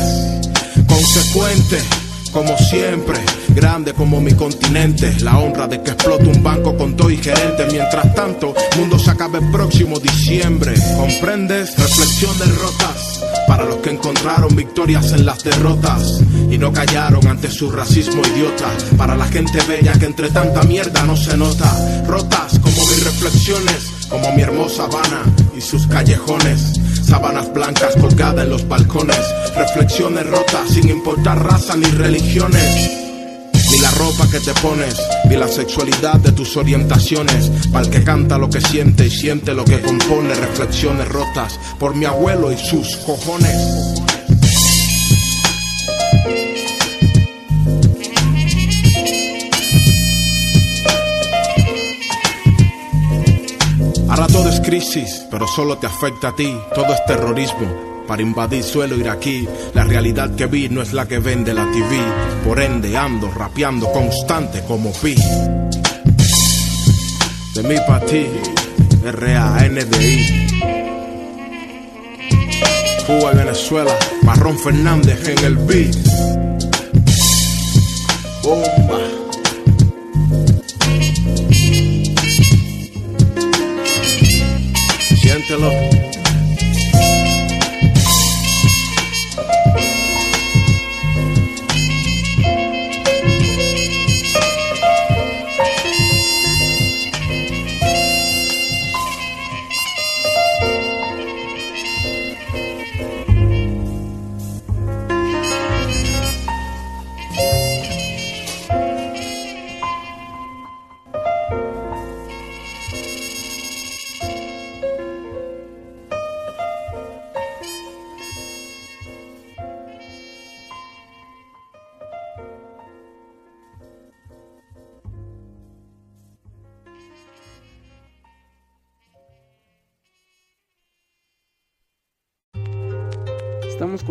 Consecuente 0.88 1.78
como 2.30 2.56
siempre, 2.58 3.18
grande 3.48 3.92
como 3.92 4.20
mi 4.20 4.32
continente. 4.32 5.14
La 5.20 5.38
honra 5.38 5.66
de 5.66 5.82
que 5.82 5.90
explote 5.90 6.26
un 6.26 6.42
banco 6.42 6.76
con 6.76 6.96
todo 6.96 7.10
y 7.10 7.16
gerente. 7.16 7.66
Mientras 7.70 8.14
tanto, 8.14 8.54
mundo 8.76 8.98
se 8.98 9.10
acaba 9.10 9.38
el 9.38 9.50
próximo 9.50 9.98
diciembre. 9.98 10.74
¿Comprendes? 10.96 11.76
Reflexiones 11.76 12.58
rotas 12.58 13.20
para 13.46 13.64
los 13.64 13.76
que 13.78 13.90
encontraron 13.90 14.54
victorias 14.54 15.12
en 15.12 15.24
las 15.24 15.42
derrotas 15.42 16.20
y 16.50 16.58
no 16.58 16.72
callaron 16.72 17.26
ante 17.26 17.50
su 17.50 17.70
racismo 17.70 18.22
idiota. 18.34 18.68
Para 18.96 19.16
la 19.16 19.26
gente 19.26 19.58
bella 19.66 19.92
que 19.94 20.06
entre 20.06 20.30
tanta 20.30 20.62
mierda 20.62 21.02
no 21.04 21.16
se 21.16 21.36
nota. 21.36 21.74
Rotas 22.06 22.58
como 22.58 22.76
mis 22.86 23.04
reflexiones, 23.04 23.90
como 24.08 24.32
mi 24.32 24.42
hermosa 24.42 24.84
Habana 24.84 25.22
y 25.56 25.60
sus 25.60 25.86
callejones. 25.86 26.78
Sábanas 27.08 27.50
blancas 27.54 27.96
colgadas 27.96 28.44
en 28.44 28.50
los 28.50 28.68
balcones, 28.68 29.34
reflexiones 29.56 30.26
rotas 30.26 30.68
sin 30.68 30.90
importar 30.90 31.42
raza 31.42 31.74
ni 31.74 31.86
religiones. 31.86 32.90
Ni 33.70 33.78
la 33.80 33.90
ropa 33.92 34.28
que 34.30 34.38
te 34.40 34.52
pones, 34.60 34.94
ni 35.26 35.34
la 35.36 35.48
sexualidad 35.48 36.16
de 36.16 36.32
tus 36.32 36.58
orientaciones. 36.58 37.50
Para 37.72 37.86
el 37.86 37.90
que 37.90 38.04
canta 38.04 38.36
lo 38.36 38.50
que 38.50 38.60
siente 38.60 39.06
y 39.06 39.10
siente 39.10 39.54
lo 39.54 39.64
que 39.64 39.80
compone, 39.80 40.34
reflexiones 40.34 41.08
rotas 41.08 41.58
por 41.78 41.94
mi 41.94 42.04
abuelo 42.04 42.52
y 42.52 42.58
sus 42.58 42.98
cojones. 42.98 43.87
Ahora 54.18 54.32
todo 54.32 54.48
es 54.48 54.58
crisis, 54.58 55.24
pero 55.30 55.46
solo 55.46 55.78
te 55.78 55.86
afecta 55.86 56.30
a 56.30 56.34
ti. 56.34 56.52
Todo 56.74 56.92
es 56.92 57.04
terrorismo. 57.06 58.04
Para 58.08 58.20
invadir 58.20 58.64
suelo 58.64 58.96
iraquí, 58.96 59.46
la 59.74 59.84
realidad 59.84 60.34
que 60.34 60.46
vi 60.46 60.68
no 60.68 60.82
es 60.82 60.92
la 60.92 61.06
que 61.06 61.20
vende 61.20 61.54
la 61.54 61.70
TV. 61.70 62.00
Por 62.44 62.60
ende 62.60 62.96
ando 62.96 63.30
rapeando 63.30 63.92
constante 63.92 64.64
como 64.66 64.92
Pi. 64.92 65.14
De 67.54 67.62
mí 67.62 67.76
pa' 67.86 68.00
ti, 68.00 68.26
R-A-N-D-I. 69.04 70.48
Cuba 73.06 73.32
y 73.32 73.36
Venezuela, 73.36 73.96
Marrón 74.22 74.58
Fernández 74.58 75.28
en 75.28 75.44
el 75.44 75.56
beat. 75.58 75.94
Bomba. 78.42 79.07
Siéntelo. 85.48 85.72
Estamos 85.72 85.87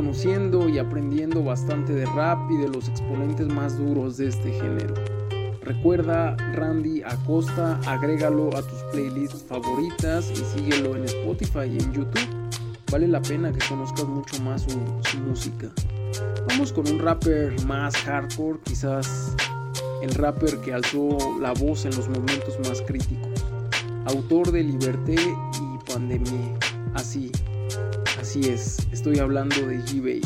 conociendo 0.08 0.70
y 0.70 0.80
aprendiendo 0.80 1.44
bastante 1.44 1.92
de 1.92 2.06
rap 2.06 2.50
y 2.50 2.56
de 2.56 2.70
los 2.70 2.88
exponentes 2.88 3.46
más 3.48 3.78
duros 3.78 4.16
de 4.16 4.30
este 4.30 4.54
género. 4.54 4.94
Recuerda 5.64 6.38
Randy 6.54 7.04
Acosta, 7.04 7.78
agrégalo 7.86 8.56
a 8.56 8.62
tus 8.62 8.82
playlists 8.94 9.44
favoritas 9.44 10.32
y 10.32 10.38
síguelo 10.38 10.96
en 10.96 11.04
Spotify 11.04 11.66
y 11.66 11.84
en 11.84 11.92
YouTube. 11.92 12.56
Vale 12.90 13.10
la 13.10 13.22
pena 13.22 13.52
que 13.52 13.60
conozcas 13.68 14.08
mucho 14.08 14.42
más 14.44 14.62
su, 14.62 15.18
música. 15.20 15.68
Vamos 16.48 16.72
con 16.72 16.88
un 16.88 17.00
rapper 17.00 17.62
más 17.66 17.94
hardcore, 17.98 18.60
quizás 18.64 19.36
el 20.02 20.12
rapper 20.16 20.58
que 20.62 20.74
alzó 20.74 21.18
la 21.42 21.52
voz 21.52 21.84
en 21.84 21.94
los 21.98 22.08
momentos 22.08 22.58
más 22.66 22.82
críticos. 22.82 23.44
Autor 24.06 24.54
de 24.54 24.64
Liberté 24.64 25.16
y 25.16 25.92
Pandemia. 25.92 26.58
Así, 26.94 27.30
Así 28.20 28.42
es, 28.50 28.80
estoy 28.92 29.20
hablando 29.20 29.56
de 29.68 29.78
G-Babe. 29.80 30.22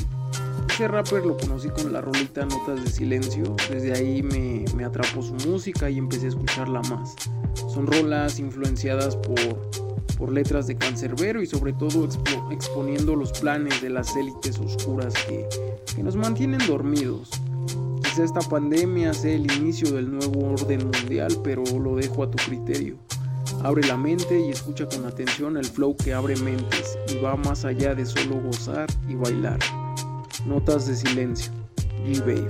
Ese 0.70 0.88
rapper 0.88 1.26
lo 1.26 1.38
conocí 1.38 1.68
con 1.70 1.92
la 1.92 2.02
rolita 2.02 2.46
Notas 2.46 2.84
de 2.84 2.90
Silencio. 2.90 3.56
Desde 3.70 3.94
ahí 3.94 4.24
me, 4.24 4.64
me, 4.76 4.86
atrapó 4.86 5.22
su 5.22 5.34
música 5.48 5.90
y 5.90 5.98
empecé 5.98 6.28
a 6.28 6.30
escucharla 6.30 6.82
más. 6.84 7.16
Son 7.74 7.86
rolas 7.86 8.40
influenciadas 8.40 9.18
por, 9.18 9.70
por 10.18 10.32
letras 10.32 10.68
de 10.68 10.78
Cancerbero 10.78 11.42
y 11.42 11.46
sobre 11.46 11.74
todo 11.74 12.06
expo, 12.06 12.50
exponiendo 12.52 13.16
los 13.16 13.32
planes 13.34 13.82
de 13.82 13.90
las 13.90 14.16
élites 14.16 14.58
oscuras 14.60 15.14
que, 15.28 15.48
que 15.94 16.02
nos 16.02 16.16
mantienen 16.16 16.66
dormidos. 16.66 17.30
Quizá 18.04 18.24
esta 18.24 18.42
pandemia 18.42 19.14
sea 19.14 19.34
el 19.34 19.52
inicio 19.52 19.92
del 19.92 20.12
nuevo 20.12 20.54
orden 20.54 20.90
mundial, 20.90 21.38
pero 21.44 21.64
lo 21.64 21.96
dejo 21.98 22.24
a 22.24 22.32
tu 22.32 22.38
criterio. 22.38 22.98
Abre 23.64 23.88
la 23.88 23.96
mente 23.96 24.40
y 24.40 24.50
escucha 24.50 24.88
con 24.88 25.06
atención 25.06 25.56
el 25.56 25.66
flow 25.66 25.96
que 25.96 26.14
abre 26.14 26.36
mentes 26.38 26.98
y 27.10 27.18
va 27.18 27.36
más 27.36 27.64
allá 27.64 27.94
de 27.94 28.06
solo 28.08 28.42
gozar 28.42 28.88
y 29.08 29.14
bailar. 29.14 29.60
Notas 30.48 30.88
de 30.88 30.96
silencio. 30.96 31.52
G-Babe. 32.04 32.48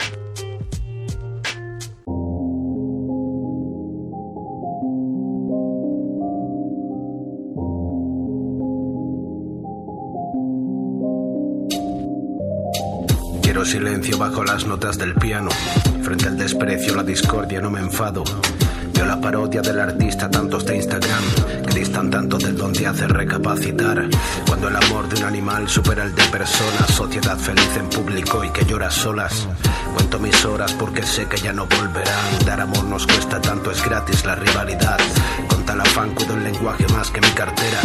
Quiero 13.42 13.66
silencio 13.66 14.18
bajo 14.18 14.46
las 14.46 14.66
notas 14.66 14.98
del 14.98 15.14
piano. 15.16 15.50
Frente 16.04 16.28
al 16.28 16.38
desprecio, 16.38 16.96
la 16.96 17.04
discordia, 17.04 17.60
no 17.60 17.70
me 17.70 17.82
enfado. 17.82 18.24
La 19.06 19.20
parodia 19.20 19.62
del 19.62 19.80
artista, 19.80 20.30
tantos 20.30 20.66
de 20.66 20.78
Instagram, 20.78 21.24
que 21.68 21.80
distan 21.80 22.10
tanto 22.10 22.38
del 22.38 22.56
don 22.56 22.72
te 22.72 22.88
hace 22.88 23.08
recapacitar. 23.08 24.08
Cuando 24.48 24.68
el 24.68 24.76
amor 24.76 25.10
de 25.10 25.20
un 25.20 25.28
animal 25.28 25.68
supera 25.68 26.04
el 26.04 26.16
de 26.16 26.24
personas, 26.26 26.90
sociedad 26.92 27.38
feliz 27.38 27.70
en 27.78 27.90
público 27.90 28.44
y 28.44 28.50
que 28.50 28.66
llora 28.66 28.90
solas. 28.90 29.48
Cuento 29.94 30.20
mis 30.20 30.46
horas 30.46 30.74
porque 30.74 31.04
sé 31.04 31.26
que 31.28 31.38
ya 31.38 31.54
no 31.54 31.68
volverán. 31.68 32.46
Dar 32.46 32.62
amor 32.62 32.84
nos 32.86 33.06
cuesta 33.06 33.42
tanto, 33.42 33.72
es 33.72 33.84
gratis 33.84 34.26
la 34.26 34.36
rivalidad. 34.36 34.98
Con 35.48 35.66
tal 35.66 35.82
afán 35.82 36.14
cuido 36.16 36.36
el 36.36 36.44
lenguaje 36.44 36.86
más 36.94 37.12
que 37.12 37.22
mi 37.22 37.30
cartera. 37.32 37.80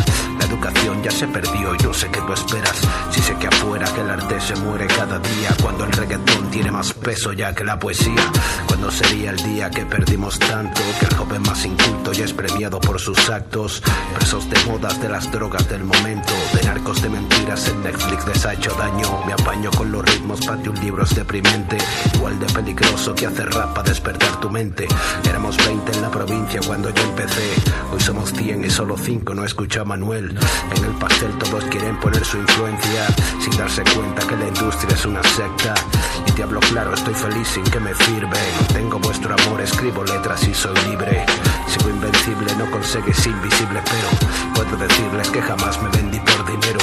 Educación 0.49 1.03
ya 1.03 1.11
se 1.11 1.27
perdió 1.27 1.75
y 1.75 1.79
no 1.83 1.93
sé 1.93 2.09
qué 2.09 2.21
tú 2.21 2.33
esperas. 2.33 2.77
Si 3.11 3.21
sé 3.21 3.35
que 3.37 3.49
afuera 3.49 3.87
que 3.93 4.01
el 4.01 4.11
arte 4.11 4.41
se 4.41 4.55
muere 4.57 4.87
cada 4.87 5.19
día. 5.19 5.57
Cuando 5.61 5.85
el 5.85 5.93
reggaetón 5.93 6.51
tiene 6.51 6.71
más 6.71 6.93
peso 6.93 7.33
ya 7.33 7.55
que 7.55 7.65
la 7.65 7.79
poesía. 7.79 8.31
Cuando 8.67 8.91
sería 8.91 9.31
el 9.31 9.37
día 9.43 9.71
que 9.71 9.85
perdimos 9.85 10.39
tanto 10.39 10.81
que 11.01 11.07
el 11.07 11.15
joven 11.15 11.43
más 11.43 11.65
inculto 11.65 12.13
ya 12.13 12.25
es 12.25 12.33
premiado 12.33 12.81
por 12.81 13.01
sus 13.01 13.29
actos. 13.29 13.83
Presos 14.15 14.49
de 14.49 14.59
modas, 14.67 15.01
de 15.01 15.09
las 15.09 15.31
drogas 15.33 15.69
del 15.69 15.85
momento, 15.85 16.33
de 16.55 16.63
narcos 16.65 17.03
de 17.03 17.09
mentiras 17.09 17.69
en 17.69 17.83
Netflix 17.83 18.27
les 18.27 18.47
ha 18.47 18.55
hecho 18.55 18.73
daño. 18.75 19.25
Me 19.27 19.33
apaño 19.33 19.71
con 19.73 19.91
los 19.91 20.05
ritmos, 20.05 20.47
patio 20.47 20.71
un 20.71 20.81
libro 20.81 21.03
es 21.03 21.15
deprimente. 21.15 21.79
Igual 22.15 22.39
de 22.39 22.47
peligroso 22.47 23.15
que 23.15 23.27
hacer 23.27 23.51
rap 23.51 23.75
para 23.75 23.89
despertar 23.89 24.41
tu 24.41 24.49
mente. 24.49 24.87
Éramos 25.29 25.57
20 25.57 25.93
en 25.93 26.03
la 26.03 26.11
provincia 26.11 26.61
cuando 26.65 26.91
yo 26.91 27.03
empecé. 27.03 27.51
Hoy 27.93 28.01
somos 28.01 28.33
100 28.33 28.65
y 28.65 28.71
solo 28.71 28.97
5 28.97 29.35
no 29.35 29.45
escucha 29.45 29.81
a 29.81 29.85
Manuel. 29.85 30.36
En 30.77 30.85
el 30.85 30.93
pastel 30.93 31.37
todos 31.39 31.65
quieren 31.65 31.99
poner 32.01 32.25
su 32.25 32.39
influencia 32.39 33.07
sin 33.41 33.57
darse 33.57 33.83
cuenta 33.95 34.27
que 34.27 34.37
la 34.37 34.49
industria 34.49 34.95
es 34.95 35.07
una 35.07 35.23
secta. 35.23 35.75
Y 36.27 36.33
te 36.33 36.43
hablo 36.43 36.61
claro, 36.61 36.95
estoy 36.95 37.15
feliz 37.15 37.49
sin 37.49 37.65
que 37.65 37.81
me 37.81 37.95
firme. 37.95 38.39
Tengo 38.73 38.99
vuestro 38.99 39.35
amor, 39.35 39.61
escribo 39.61 40.05
letras 40.05 40.47
y 40.47 40.55
soy 40.55 40.77
libre. 40.89 41.25
Sigo 41.67 41.91
invencible, 41.91 42.55
no 42.57 42.71
consigues 42.71 43.27
invisible, 43.27 43.81
pero 43.85 44.55
puedo 44.55 44.77
decirles 44.77 45.29
que 45.31 45.43
jamás 45.43 45.81
me 45.83 45.89
vendí 45.91 46.21
por 46.21 46.47
dinero. 46.47 46.79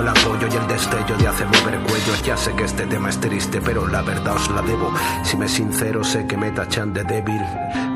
El 0.00 0.08
apoyo 0.08 0.46
y 0.52 0.56
el 0.56 0.66
destello 0.68 1.16
de 1.16 1.26
hacer 1.26 1.46
mover 1.46 1.80
cuellos. 1.80 2.22
Ya 2.22 2.36
sé 2.36 2.52
que 2.54 2.64
este 2.64 2.86
tema 2.86 3.08
es 3.08 3.18
triste, 3.18 3.60
pero 3.60 3.88
la 3.88 4.02
verdad 4.02 4.36
os 4.36 4.50
la 4.50 4.62
debo. 4.62 4.92
Si 5.24 5.36
me 5.36 5.48
sincero, 5.48 6.04
sé 6.04 6.26
que 6.26 6.36
me 6.36 6.50
tachan 6.50 6.92
de 6.92 7.02
débil. 7.02 7.42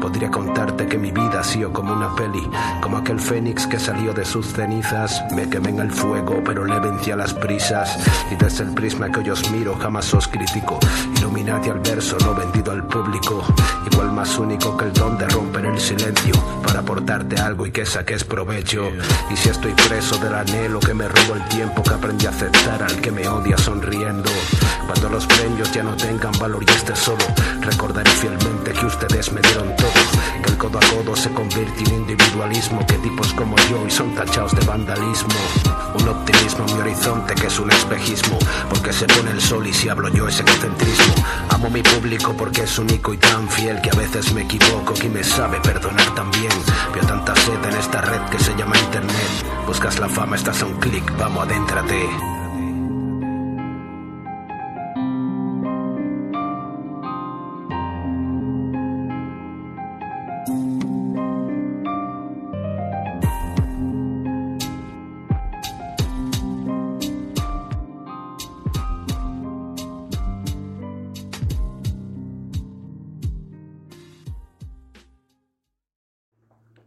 Podría 0.00 0.30
contarte 0.30 0.86
que 0.86 0.96
mi 0.96 1.12
vida 1.12 1.40
ha 1.40 1.44
sido 1.44 1.72
como 1.72 1.92
una 1.92 2.16
peli, 2.16 2.42
como 2.80 2.96
aquel 2.96 3.20
fénix 3.20 3.66
que 3.66 3.78
salió 3.78 4.14
de 4.14 4.24
sus 4.24 4.46
cenizas. 4.46 5.22
Me 5.32 5.48
quemé 5.48 5.68
en 5.68 5.80
el 5.80 5.92
fuego, 5.92 6.42
pero 6.44 6.64
le 6.64 6.80
vencí 6.80 7.10
a 7.10 7.16
las 7.16 7.34
prisas. 7.34 7.98
Y 8.30 8.36
desde 8.36 8.64
el 8.64 8.74
prisma 8.74 9.12
que 9.12 9.20
hoy 9.20 9.30
os 9.30 9.50
miro, 9.50 9.76
jamás 9.76 10.12
os 10.14 10.26
critico. 10.26 10.80
Illuminati 11.16 11.68
al 11.68 11.80
verso, 11.80 12.16
no 12.24 12.34
vendido 12.34 12.72
al 12.72 12.86
público. 12.86 13.44
Igual 13.92 14.12
más 14.12 14.38
único 14.38 14.76
que 14.76 14.86
el 14.86 14.92
don 14.94 15.18
de 15.18 15.28
romper 15.28 15.66
el 15.66 15.78
silencio 15.78 16.34
para 16.66 16.80
aportarte 16.80 17.36
algo 17.36 17.66
y 17.66 17.70
que 17.70 17.84
saques 17.84 18.24
provecho. 18.24 18.90
Y 19.30 19.36
si 19.36 19.50
estoy 19.50 19.72
preso 19.72 20.16
del 20.18 20.34
anhelo 20.34 20.80
que 20.80 20.94
me 20.94 21.06
robo 21.06 21.34
el 21.34 21.44
tiempo 21.48 21.82
que 21.90 21.94
aprendí 21.96 22.26
a 22.26 22.31
aceptar 22.31 22.83
al 22.85 23.00
que 23.00 23.11
me 23.11 23.26
odia 23.26 23.59
sonriendo. 23.59 24.31
Cuando 24.87 25.09
los 25.09 25.26
premios 25.26 25.72
ya 25.72 25.83
no 25.83 25.96
tengan 25.96 26.33
valor 26.38 26.62
y 26.62 26.70
esté 26.70 26.94
solo, 26.94 27.24
recordaré 27.61 28.11
fielmente 28.12 28.72
que 28.72 28.87
ustedes 28.87 29.33
me 29.33 29.40
dieron 29.40 29.74
todo. 29.74 30.19
Que 30.42 30.50
el 30.50 30.59
codo 30.59 30.79
a 30.79 30.81
codo 30.81 31.16
se 31.16 31.31
convierte 31.31 31.85
en 31.85 31.94
individualismo, 31.94 32.87
que 32.87 32.94
tipos 32.94 33.33
como 33.35 33.57
yo 33.70 33.87
y 33.87 33.90
son 33.90 34.14
tachados 34.14 34.55
de 34.55 34.64
vandalismo. 34.64 35.35
Un 35.94 36.09
optimismo 36.09 36.66
en 36.66 36.74
mi 36.74 36.81
horizonte 36.81 37.35
que 37.35 37.46
es 37.46 37.59
un 37.59 37.70
espejismo, 37.70 38.38
porque 38.68 38.92
se 38.92 39.07
pone 39.07 39.31
el 39.31 39.40
sol 39.40 39.66
y 39.66 39.72
si 39.72 39.88
hablo 39.88 40.09
yo 40.09 40.29
es 40.29 40.40
egocentrismo. 40.40 41.14
Amo 41.50 41.70
mi 41.70 41.83
público 41.83 42.35
porque 42.37 42.62
es 42.62 42.79
único 42.79 43.12
y 43.12 43.18
tan 43.18 43.48
fiel 43.48 43.81
que 43.81 43.90
a 43.90 43.94
veces 43.94 44.33
me 44.33 44.42
equivoco 44.42 44.94
y 45.03 45.09
me 45.09 45.24
sabe 45.24 45.61
perdonar 45.61 46.14
también. 46.14 46.53
Veo 46.94 47.05
tanta 47.07 47.35
sed 47.37 47.64
en 47.64 47.76
esta 47.76 48.00
red 48.00 48.22
que 48.31 48.38
se 48.38 48.55
llama 48.57 48.79
internet. 48.79 49.50
Buscas 49.66 49.98
la 49.98 50.09
fama, 50.09 50.37
estás 50.37 50.62
a 50.62 50.66
un 50.66 50.79
clic, 50.81 51.05
vamos 51.18 51.46
adéntrate. 51.46 52.39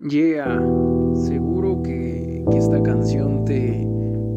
Yeah, 0.09 0.59
seguro 1.15 1.81
que, 1.81 2.43
que 2.51 2.57
esta 2.57 2.83
canción 2.83 3.45
te, 3.45 3.87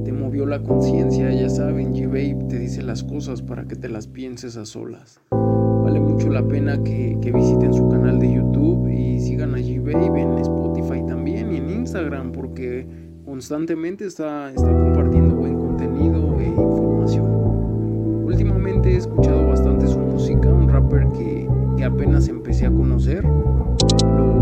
te 0.04 0.12
movió 0.12 0.46
la 0.46 0.62
conciencia. 0.62 1.32
Ya 1.32 1.48
saben, 1.48 1.92
G-Babe 1.92 2.46
te 2.48 2.60
dice 2.60 2.82
las 2.82 3.02
cosas 3.02 3.42
para 3.42 3.64
que 3.64 3.74
te 3.74 3.88
las 3.88 4.06
pienses 4.06 4.56
a 4.56 4.64
solas. 4.64 5.20
Vale 5.32 5.98
mucho 5.98 6.28
la 6.28 6.46
pena 6.46 6.80
que, 6.84 7.18
que 7.20 7.32
visiten 7.32 7.74
su 7.74 7.88
canal 7.88 8.20
de 8.20 8.32
YouTube 8.32 8.88
y 8.88 9.18
sigan 9.18 9.56
a 9.56 9.58
G-Babe 9.58 10.20
en 10.20 10.38
Spotify 10.38 11.04
también 11.04 11.52
y 11.52 11.56
en 11.56 11.68
Instagram 11.68 12.30
porque 12.30 12.86
constantemente 13.24 14.06
está, 14.06 14.52
está 14.52 14.70
compartiendo 14.70 15.34
buen 15.34 15.58
contenido 15.58 16.38
e 16.38 16.46
información. 16.46 18.24
Últimamente 18.24 18.92
he 18.92 18.96
escuchado 18.98 19.48
bastante 19.48 19.88
su 19.88 19.98
música, 19.98 20.48
un 20.48 20.68
rapper 20.68 21.08
que, 21.08 21.48
que 21.76 21.84
apenas 21.84 22.28
empecé 22.28 22.66
a 22.66 22.70
conocer. 22.70 23.24
Lo, 23.24 24.35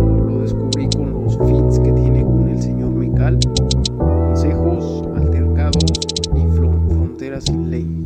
feats 1.39 1.79
que 1.81 1.93
tiene 1.93 2.25
con 2.25 2.49
el 2.49 2.61
señor 2.63 2.91
Mecal, 2.91 3.39
consejos, 3.99 5.05
altercados 5.17 5.85
y 6.35 6.41
fron- 6.57 6.89
fronteras 6.89 7.45
sin 7.45 7.71
ley. 7.71 8.03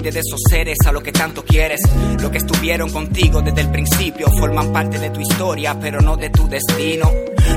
De 0.00 0.10
esos 0.10 0.40
seres 0.48 0.76
a 0.86 0.92
lo 0.92 1.02
que 1.02 1.12
tanto 1.12 1.44
quieres. 1.44 1.80
Lo 2.20 2.30
que 2.30 2.38
estuvieron 2.38 2.90
contigo 2.90 3.40
desde 3.42 3.62
el 3.62 3.70
principio 3.70 4.28
forman 4.38 4.72
parte 4.72 4.98
de 4.98 5.10
tu 5.10 5.20
historia, 5.20 5.78
pero 5.80 6.00
no 6.00 6.16
de 6.16 6.30
tu 6.30 6.46
destino. 6.48 7.10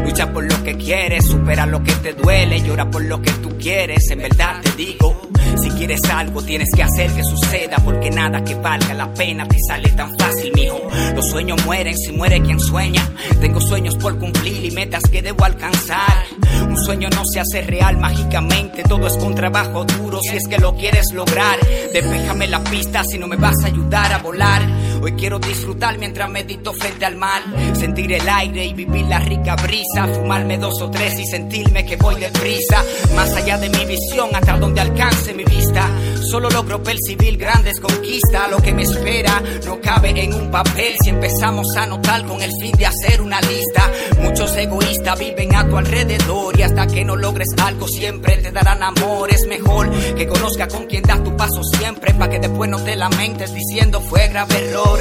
Lucha 0.04 0.32
por 0.32 0.44
lo 0.44 0.64
que 0.64 0.78
quieres, 0.78 1.26
supera 1.26 1.66
lo 1.66 1.84
que 1.84 1.92
te 1.94 2.14
duele, 2.14 2.62
llora 2.62 2.90
por 2.90 3.04
lo 3.04 3.22
que 3.22 3.32
tú 3.32 3.58
quieres. 3.58 4.10
En 4.12 4.20
verdad 4.20 4.62
te 4.62 4.72
digo, 4.72 5.30
si 5.62 5.70
quieres 5.72 6.02
algo 6.10 6.42
tienes 6.42 6.70
que 6.74 6.84
hacer 6.84 7.12
que 7.12 7.24
suceda, 7.24 7.78
porque 7.84 8.10
nada 8.10 8.44
que 8.44 8.56
valga 8.56 8.94
la 8.94 9.14
pena 9.14 9.48
te 9.48 9.58
sale 9.68 9.90
tan 9.90 10.18
fácil, 10.18 10.52
mijo. 10.54 10.80
Los 11.16 11.30
sueños 11.30 11.64
mueren 11.66 11.98
si 11.98 12.12
muere 12.14 12.42
quien 12.42 12.60
sueña. 12.60 13.08
Tengo 13.42 13.60
sueños 13.60 13.96
por 13.96 14.18
cumplir 14.18 14.66
y 14.66 14.72
metas 14.72 15.04
que 15.12 15.22
debo 15.22 15.44
alcanzar. 15.44 16.29
Un 16.68 16.78
sueño 16.78 17.10
no 17.10 17.24
se 17.26 17.40
hace 17.40 17.62
real 17.62 17.98
mágicamente, 17.98 18.84
todo 18.84 19.08
es 19.08 19.18
con 19.18 19.36
trabajo 19.36 19.86
duro 19.86 20.20
si 20.22 20.38
es 20.38 20.48
que 20.48 20.58
lo 20.58 20.76
quieres 20.76 21.12
lograr. 21.14 21.58
Despéjame 21.94 22.48
la 22.48 22.64
pista 22.64 23.04
si 23.04 23.18
no 23.18 23.28
me 23.28 23.36
vas 23.36 23.56
a 23.64 23.68
ayudar 23.68 24.14
a 24.14 24.20
volar. 24.20 24.62
Hoy 25.02 25.14
quiero 25.14 25.40
disfrutar 25.40 25.98
mientras 25.98 26.30
medito 26.30 26.74
frente 26.74 27.06
al 27.06 27.16
mar. 27.16 27.42
Sentir 27.74 28.12
el 28.14 28.28
aire 28.28 28.66
y 28.66 28.74
vivir 28.74 29.06
la 29.06 29.20
rica 29.20 29.56
brisa. 29.56 30.08
Fumarme 30.14 30.58
dos 30.58 30.82
o 30.82 30.90
tres 30.90 31.18
y 31.20 31.26
sentirme 31.26 31.86
que 31.86 31.96
voy 31.96 32.16
deprisa. 32.16 32.84
Más 33.16 33.34
allá 33.36 33.58
de 33.58 33.70
mi 33.70 33.86
visión, 33.86 34.30
hasta 34.34 34.58
donde 34.58 34.82
alcance 34.82 35.34
mi 35.34 35.46
vista. 35.46 35.90
Solo 36.30 36.48
logro 36.52 36.84
percibir 36.84 37.38
grandes 37.38 37.80
conquistas. 37.80 38.52
Lo 38.52 38.58
que 38.58 38.72
me 38.72 38.84
espera 38.84 39.42
no 39.66 39.82
cabe 39.82 40.10
en 40.10 40.32
un 40.36 40.52
papel 40.52 40.94
si 41.02 41.10
empezamos 41.10 41.76
a 41.76 41.88
notar 41.88 42.24
con 42.28 42.40
el 42.40 42.52
fin 42.62 42.72
de 42.78 42.86
hacer 42.86 43.20
una 43.20 43.42
lista. 43.42 43.92
Muchos 44.22 44.56
egoístas 44.56 45.18
viven 45.18 45.56
a 45.56 45.68
tu 45.68 45.76
alrededor 45.76 46.60
y 46.60 46.62
hasta 46.62 46.86
que 46.86 47.04
no 47.04 47.16
logres 47.16 47.48
algo 47.64 47.88
siempre 47.88 48.38
te 48.38 48.52
darán 48.52 48.84
amor. 48.84 49.34
Es 49.34 49.48
mejor 49.48 49.90
que 50.16 50.28
conozca 50.28 50.68
con 50.68 50.86
quien 50.86 51.02
das 51.02 51.24
tu 51.24 51.36
paso 51.36 51.64
siempre 51.64 52.14
para 52.14 52.30
que 52.30 52.40
después 52.40 52.70
no 52.70 52.78
te 52.78 52.96
lamentes 52.96 53.52
diciendo 53.52 54.00
fue 54.00 54.28
grave 54.28 54.70
error. 54.70 55.00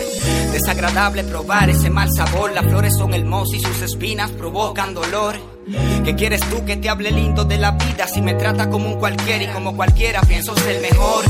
Desagradable 0.53 1.25
probar 1.25 1.69
ese 1.69 1.91
mal 1.91 2.09
sabor. 2.11 2.53
Las 2.53 2.65
flores 2.65 2.95
son 2.97 3.13
hermosas 3.13 3.59
y 3.59 3.61
sus 3.61 3.83
espinas 3.83 4.31
provocan 4.31 4.95
dolor. 4.95 5.58
¿Qué 6.05 6.15
quieres 6.15 6.41
tú 6.49 6.65
que 6.65 6.77
te 6.77 6.89
hable 6.89 7.11
lindo 7.11 7.45
de 7.45 7.59
la 7.59 7.73
vida 7.73 8.07
si 8.07 8.23
me 8.23 8.35
trata 8.35 8.71
como 8.71 8.89
un 8.89 8.99
cualquiera 8.99 9.45
y 9.45 9.47
como 9.49 9.77
cualquiera 9.77 10.21
pienso 10.23 10.55
ser 10.57 10.81
mejor? 10.81 11.25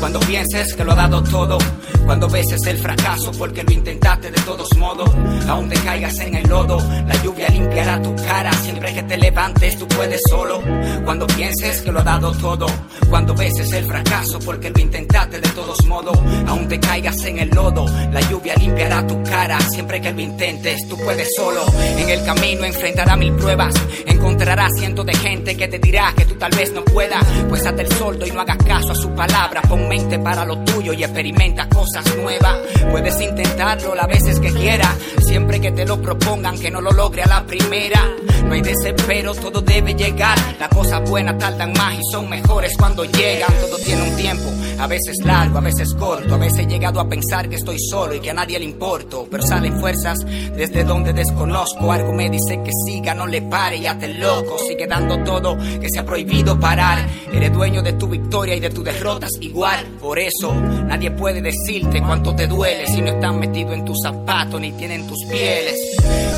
Cuando 0.00 0.18
pienses 0.20 0.74
que 0.74 0.84
lo 0.84 0.92
ha 0.92 0.96
dado 0.96 1.22
todo, 1.22 1.58
cuando 2.04 2.28
veces 2.28 2.60
el 2.66 2.78
fracaso 2.78 3.30
porque 3.38 3.62
lo 3.62 3.72
intentaste 3.72 4.30
de 4.30 4.40
todos 4.42 4.68
modos, 4.76 5.08
aún 5.48 5.68
te 5.68 5.76
caigas 5.76 6.18
en 6.18 6.34
el 6.34 6.48
lodo, 6.48 6.78
la 6.78 7.22
lluvia 7.22 7.48
limpiará 7.48 8.02
tu 8.02 8.14
cara 8.16 8.52
siempre 8.52 8.92
que 8.92 9.02
te 9.04 9.16
levantes 9.16 9.78
tú 9.78 9.86
puedes 9.88 10.20
solo. 10.28 10.60
Cuando 11.04 11.26
pienses 11.28 11.80
que 11.82 11.92
lo 11.92 12.00
ha 12.00 12.04
dado 12.04 12.32
todo, 12.32 12.66
cuando 13.08 13.34
veces 13.34 13.72
el 13.72 13.84
fracaso 13.84 14.38
porque 14.40 14.70
lo 14.70 14.80
intentaste 14.80 15.40
de 15.40 15.48
todos 15.50 15.84
modos, 15.86 16.18
aún 16.48 16.68
te 16.68 16.80
caigas 16.80 17.24
en 17.24 17.38
el 17.38 17.50
lodo, 17.50 17.86
la 18.12 18.20
lluvia 18.22 18.54
limpiará 18.56 19.06
tu 19.06 19.22
cara 19.22 19.60
siempre 19.60 20.00
que 20.00 20.12
lo 20.12 20.20
intentes 20.20 20.88
tú 20.88 20.98
puedes 20.98 21.28
solo. 21.36 21.64
En 21.96 22.08
el 22.08 22.24
camino 22.24 22.64
enfrentará 22.64 23.16
mil 23.16 23.32
pruebas 23.34 23.74
Encontrarás 24.06 24.70
cientos 24.78 25.06
de 25.06 25.14
gente 25.14 25.56
que 25.56 25.68
te 25.68 25.78
dirá 25.78 26.12
que 26.16 26.24
tú 26.24 26.34
tal 26.34 26.50
vez 26.52 26.72
no 26.72 26.84
puedas. 26.84 27.24
Pues 27.48 27.64
hasta 27.66 27.82
el 27.82 27.92
soldo 27.92 28.26
y 28.26 28.30
no 28.30 28.40
hagas 28.40 28.58
caso 28.58 28.92
a 28.92 28.94
su 28.94 29.10
palabra. 29.10 29.62
Pon 29.62 29.88
mente 29.88 30.18
para 30.18 30.44
lo 30.44 30.58
tuyo 30.58 30.92
y 30.92 31.02
experimenta 31.04 31.68
cosas 31.68 32.04
nuevas. 32.16 32.58
Puedes 32.90 33.20
intentarlo 33.20 33.94
las 33.94 34.08
veces 34.08 34.40
que 34.40 34.52
quieras. 34.52 34.94
Siempre 35.24 35.60
que 35.60 35.72
te 35.72 35.84
lo 35.84 36.00
propongan, 36.00 36.58
que 36.58 36.70
no 36.70 36.80
lo 36.80 36.92
logre 36.92 37.22
a 37.22 37.26
la 37.26 37.44
primera. 37.44 38.00
No 38.44 38.52
hay 38.52 38.60
desespero, 38.60 39.34
todo 39.34 39.60
debe 39.62 39.94
llegar. 39.94 40.38
Las 40.58 40.68
cosas 40.68 41.08
buenas 41.08 41.38
tardan 41.38 41.72
más 41.72 41.94
y 41.94 42.02
son 42.10 42.28
mejores 42.28 42.76
cuando 42.76 43.04
llegan. 43.04 43.50
Todo 43.60 43.78
tiene 43.78 44.02
un 44.02 44.16
tiempo, 44.16 44.50
a 44.78 44.86
veces 44.86 45.16
largo, 45.24 45.58
a 45.58 45.60
veces 45.62 45.94
corto. 45.94 46.34
A 46.34 46.38
veces 46.38 46.60
he 46.60 46.66
llegado 46.66 47.00
a 47.00 47.08
pensar 47.08 47.48
que 47.48 47.56
estoy 47.56 47.78
solo 47.78 48.14
y 48.14 48.20
que 48.20 48.30
a 48.30 48.34
nadie 48.34 48.58
le 48.58 48.66
importo. 48.66 49.26
Pero 49.30 49.46
salen 49.46 49.80
fuerzas 49.80 50.18
desde 50.56 50.84
donde 50.84 51.12
desconozco. 51.12 51.90
Algo 51.90 52.12
me 52.12 52.28
dice 52.28 52.60
que 52.62 52.70
siga, 52.86 53.14
no 53.14 53.26
le 53.26 53.42
pare 53.42 53.73
y 53.76 53.86
hazte 53.86 54.08
loco. 54.14 54.58
Sigue 54.58 54.86
dando 54.86 55.18
todo, 55.24 55.56
que 55.80 55.88
se 55.88 56.00
ha 56.00 56.04
prohibido 56.04 56.58
parar. 56.58 57.06
Eres 57.32 57.52
dueño 57.52 57.82
de 57.82 57.94
tu 57.94 58.08
victoria 58.08 58.54
y 58.54 58.60
de 58.60 58.70
tus 58.70 58.84
derrotas 58.84 59.30
igual. 59.40 59.84
Por 60.00 60.18
eso 60.18 60.54
nadie 60.54 61.10
puede 61.10 61.40
decirte 61.42 62.00
cuánto 62.00 62.34
te 62.34 62.46
duele 62.46 62.86
si 62.86 63.00
no 63.00 63.08
están 63.08 63.38
metido 63.38 63.72
en 63.72 63.84
tus 63.84 63.98
zapatos 64.02 64.60
ni 64.60 64.72
tienen 64.72 65.06
tus 65.06 65.18
pieles. 65.28 65.78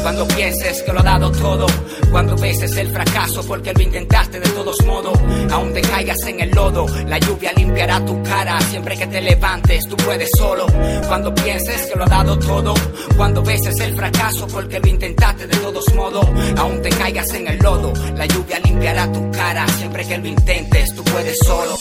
Cuando 0.03 0.27
pienses 0.29 0.83
que 0.83 0.93
lo 0.93 1.01
ha 1.01 1.03
dado 1.03 1.33
todo, 1.33 1.67
cuando 2.11 2.37
veces 2.37 2.77
el 2.77 2.89
fracaso 2.89 3.45
porque 3.47 3.73
lo 3.73 3.83
intentaste 3.83 4.39
de 4.39 4.49
todos 4.51 4.77
modos, 4.87 5.19
aún 5.51 5.73
te 5.73 5.81
caigas 5.81 6.19
en 6.27 6.41
el 6.41 6.51
lodo, 6.51 6.87
la 7.07 7.19
lluvia 7.19 7.53
limpiará 7.57 8.05
tu 8.05 8.23
cara 8.23 8.61
siempre 8.61 8.97
que 8.97 9.07
te 9.07 9.21
levantes, 9.21 9.89
tú 9.89 9.97
puedes 9.97 10.31
solo. 10.39 10.67
Cuando 11.09 11.35
pienses 11.35 11.87
que 11.87 11.99
lo 11.99 12.05
ha 12.05 12.09
dado 12.09 12.39
todo, 12.39 12.75
cuando 13.17 13.43
veces 13.43 13.79
el 13.81 13.95
fracaso 13.95 14.47
porque 14.47 14.79
lo 14.79 14.87
intentaste 14.87 15.47
de 15.47 15.57
todos 15.57 15.93
modos, 15.95 16.25
aún 16.57 16.81
te 16.83 16.89
caigas 16.91 17.26
en 17.35 17.49
el 17.49 17.59
lodo, 17.59 17.93
la 18.17 18.27
lluvia 18.27 18.59
limpiará 18.61 19.11
tu 19.11 19.31
cara 19.31 19.67
siempre 19.69 20.07
que 20.07 20.19
lo 20.19 20.27
intentes, 20.27 20.95
tú 20.95 21.03
puedes 21.05 21.39
solo. 21.39 21.77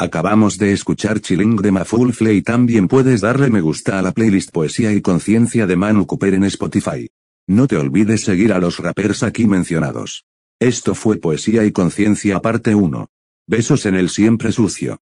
Acabamos 0.00 0.58
de 0.58 0.72
escuchar 0.72 1.20
Chilling 1.20 1.56
de 1.56 1.72
Mafulfle 1.72 2.32
y 2.32 2.42
también 2.42 2.86
puedes 2.86 3.20
darle 3.20 3.50
me 3.50 3.60
gusta 3.60 3.98
a 3.98 4.02
la 4.02 4.12
playlist 4.12 4.52
Poesía 4.52 4.92
y 4.92 5.00
Conciencia 5.00 5.66
de 5.66 5.74
Manu 5.74 6.06
Cooper 6.06 6.34
en 6.34 6.44
Spotify. 6.44 7.08
No 7.48 7.66
te 7.66 7.76
olvides 7.76 8.22
seguir 8.22 8.52
a 8.52 8.60
los 8.60 8.78
rappers 8.78 9.24
aquí 9.24 9.48
mencionados. 9.48 10.24
Esto 10.60 10.94
fue 10.94 11.16
Poesía 11.16 11.64
y 11.64 11.72
Conciencia 11.72 12.38
parte 12.40 12.76
1. 12.76 13.08
Besos 13.48 13.86
en 13.86 13.96
el 13.96 14.08
siempre 14.08 14.52
sucio. 14.52 15.00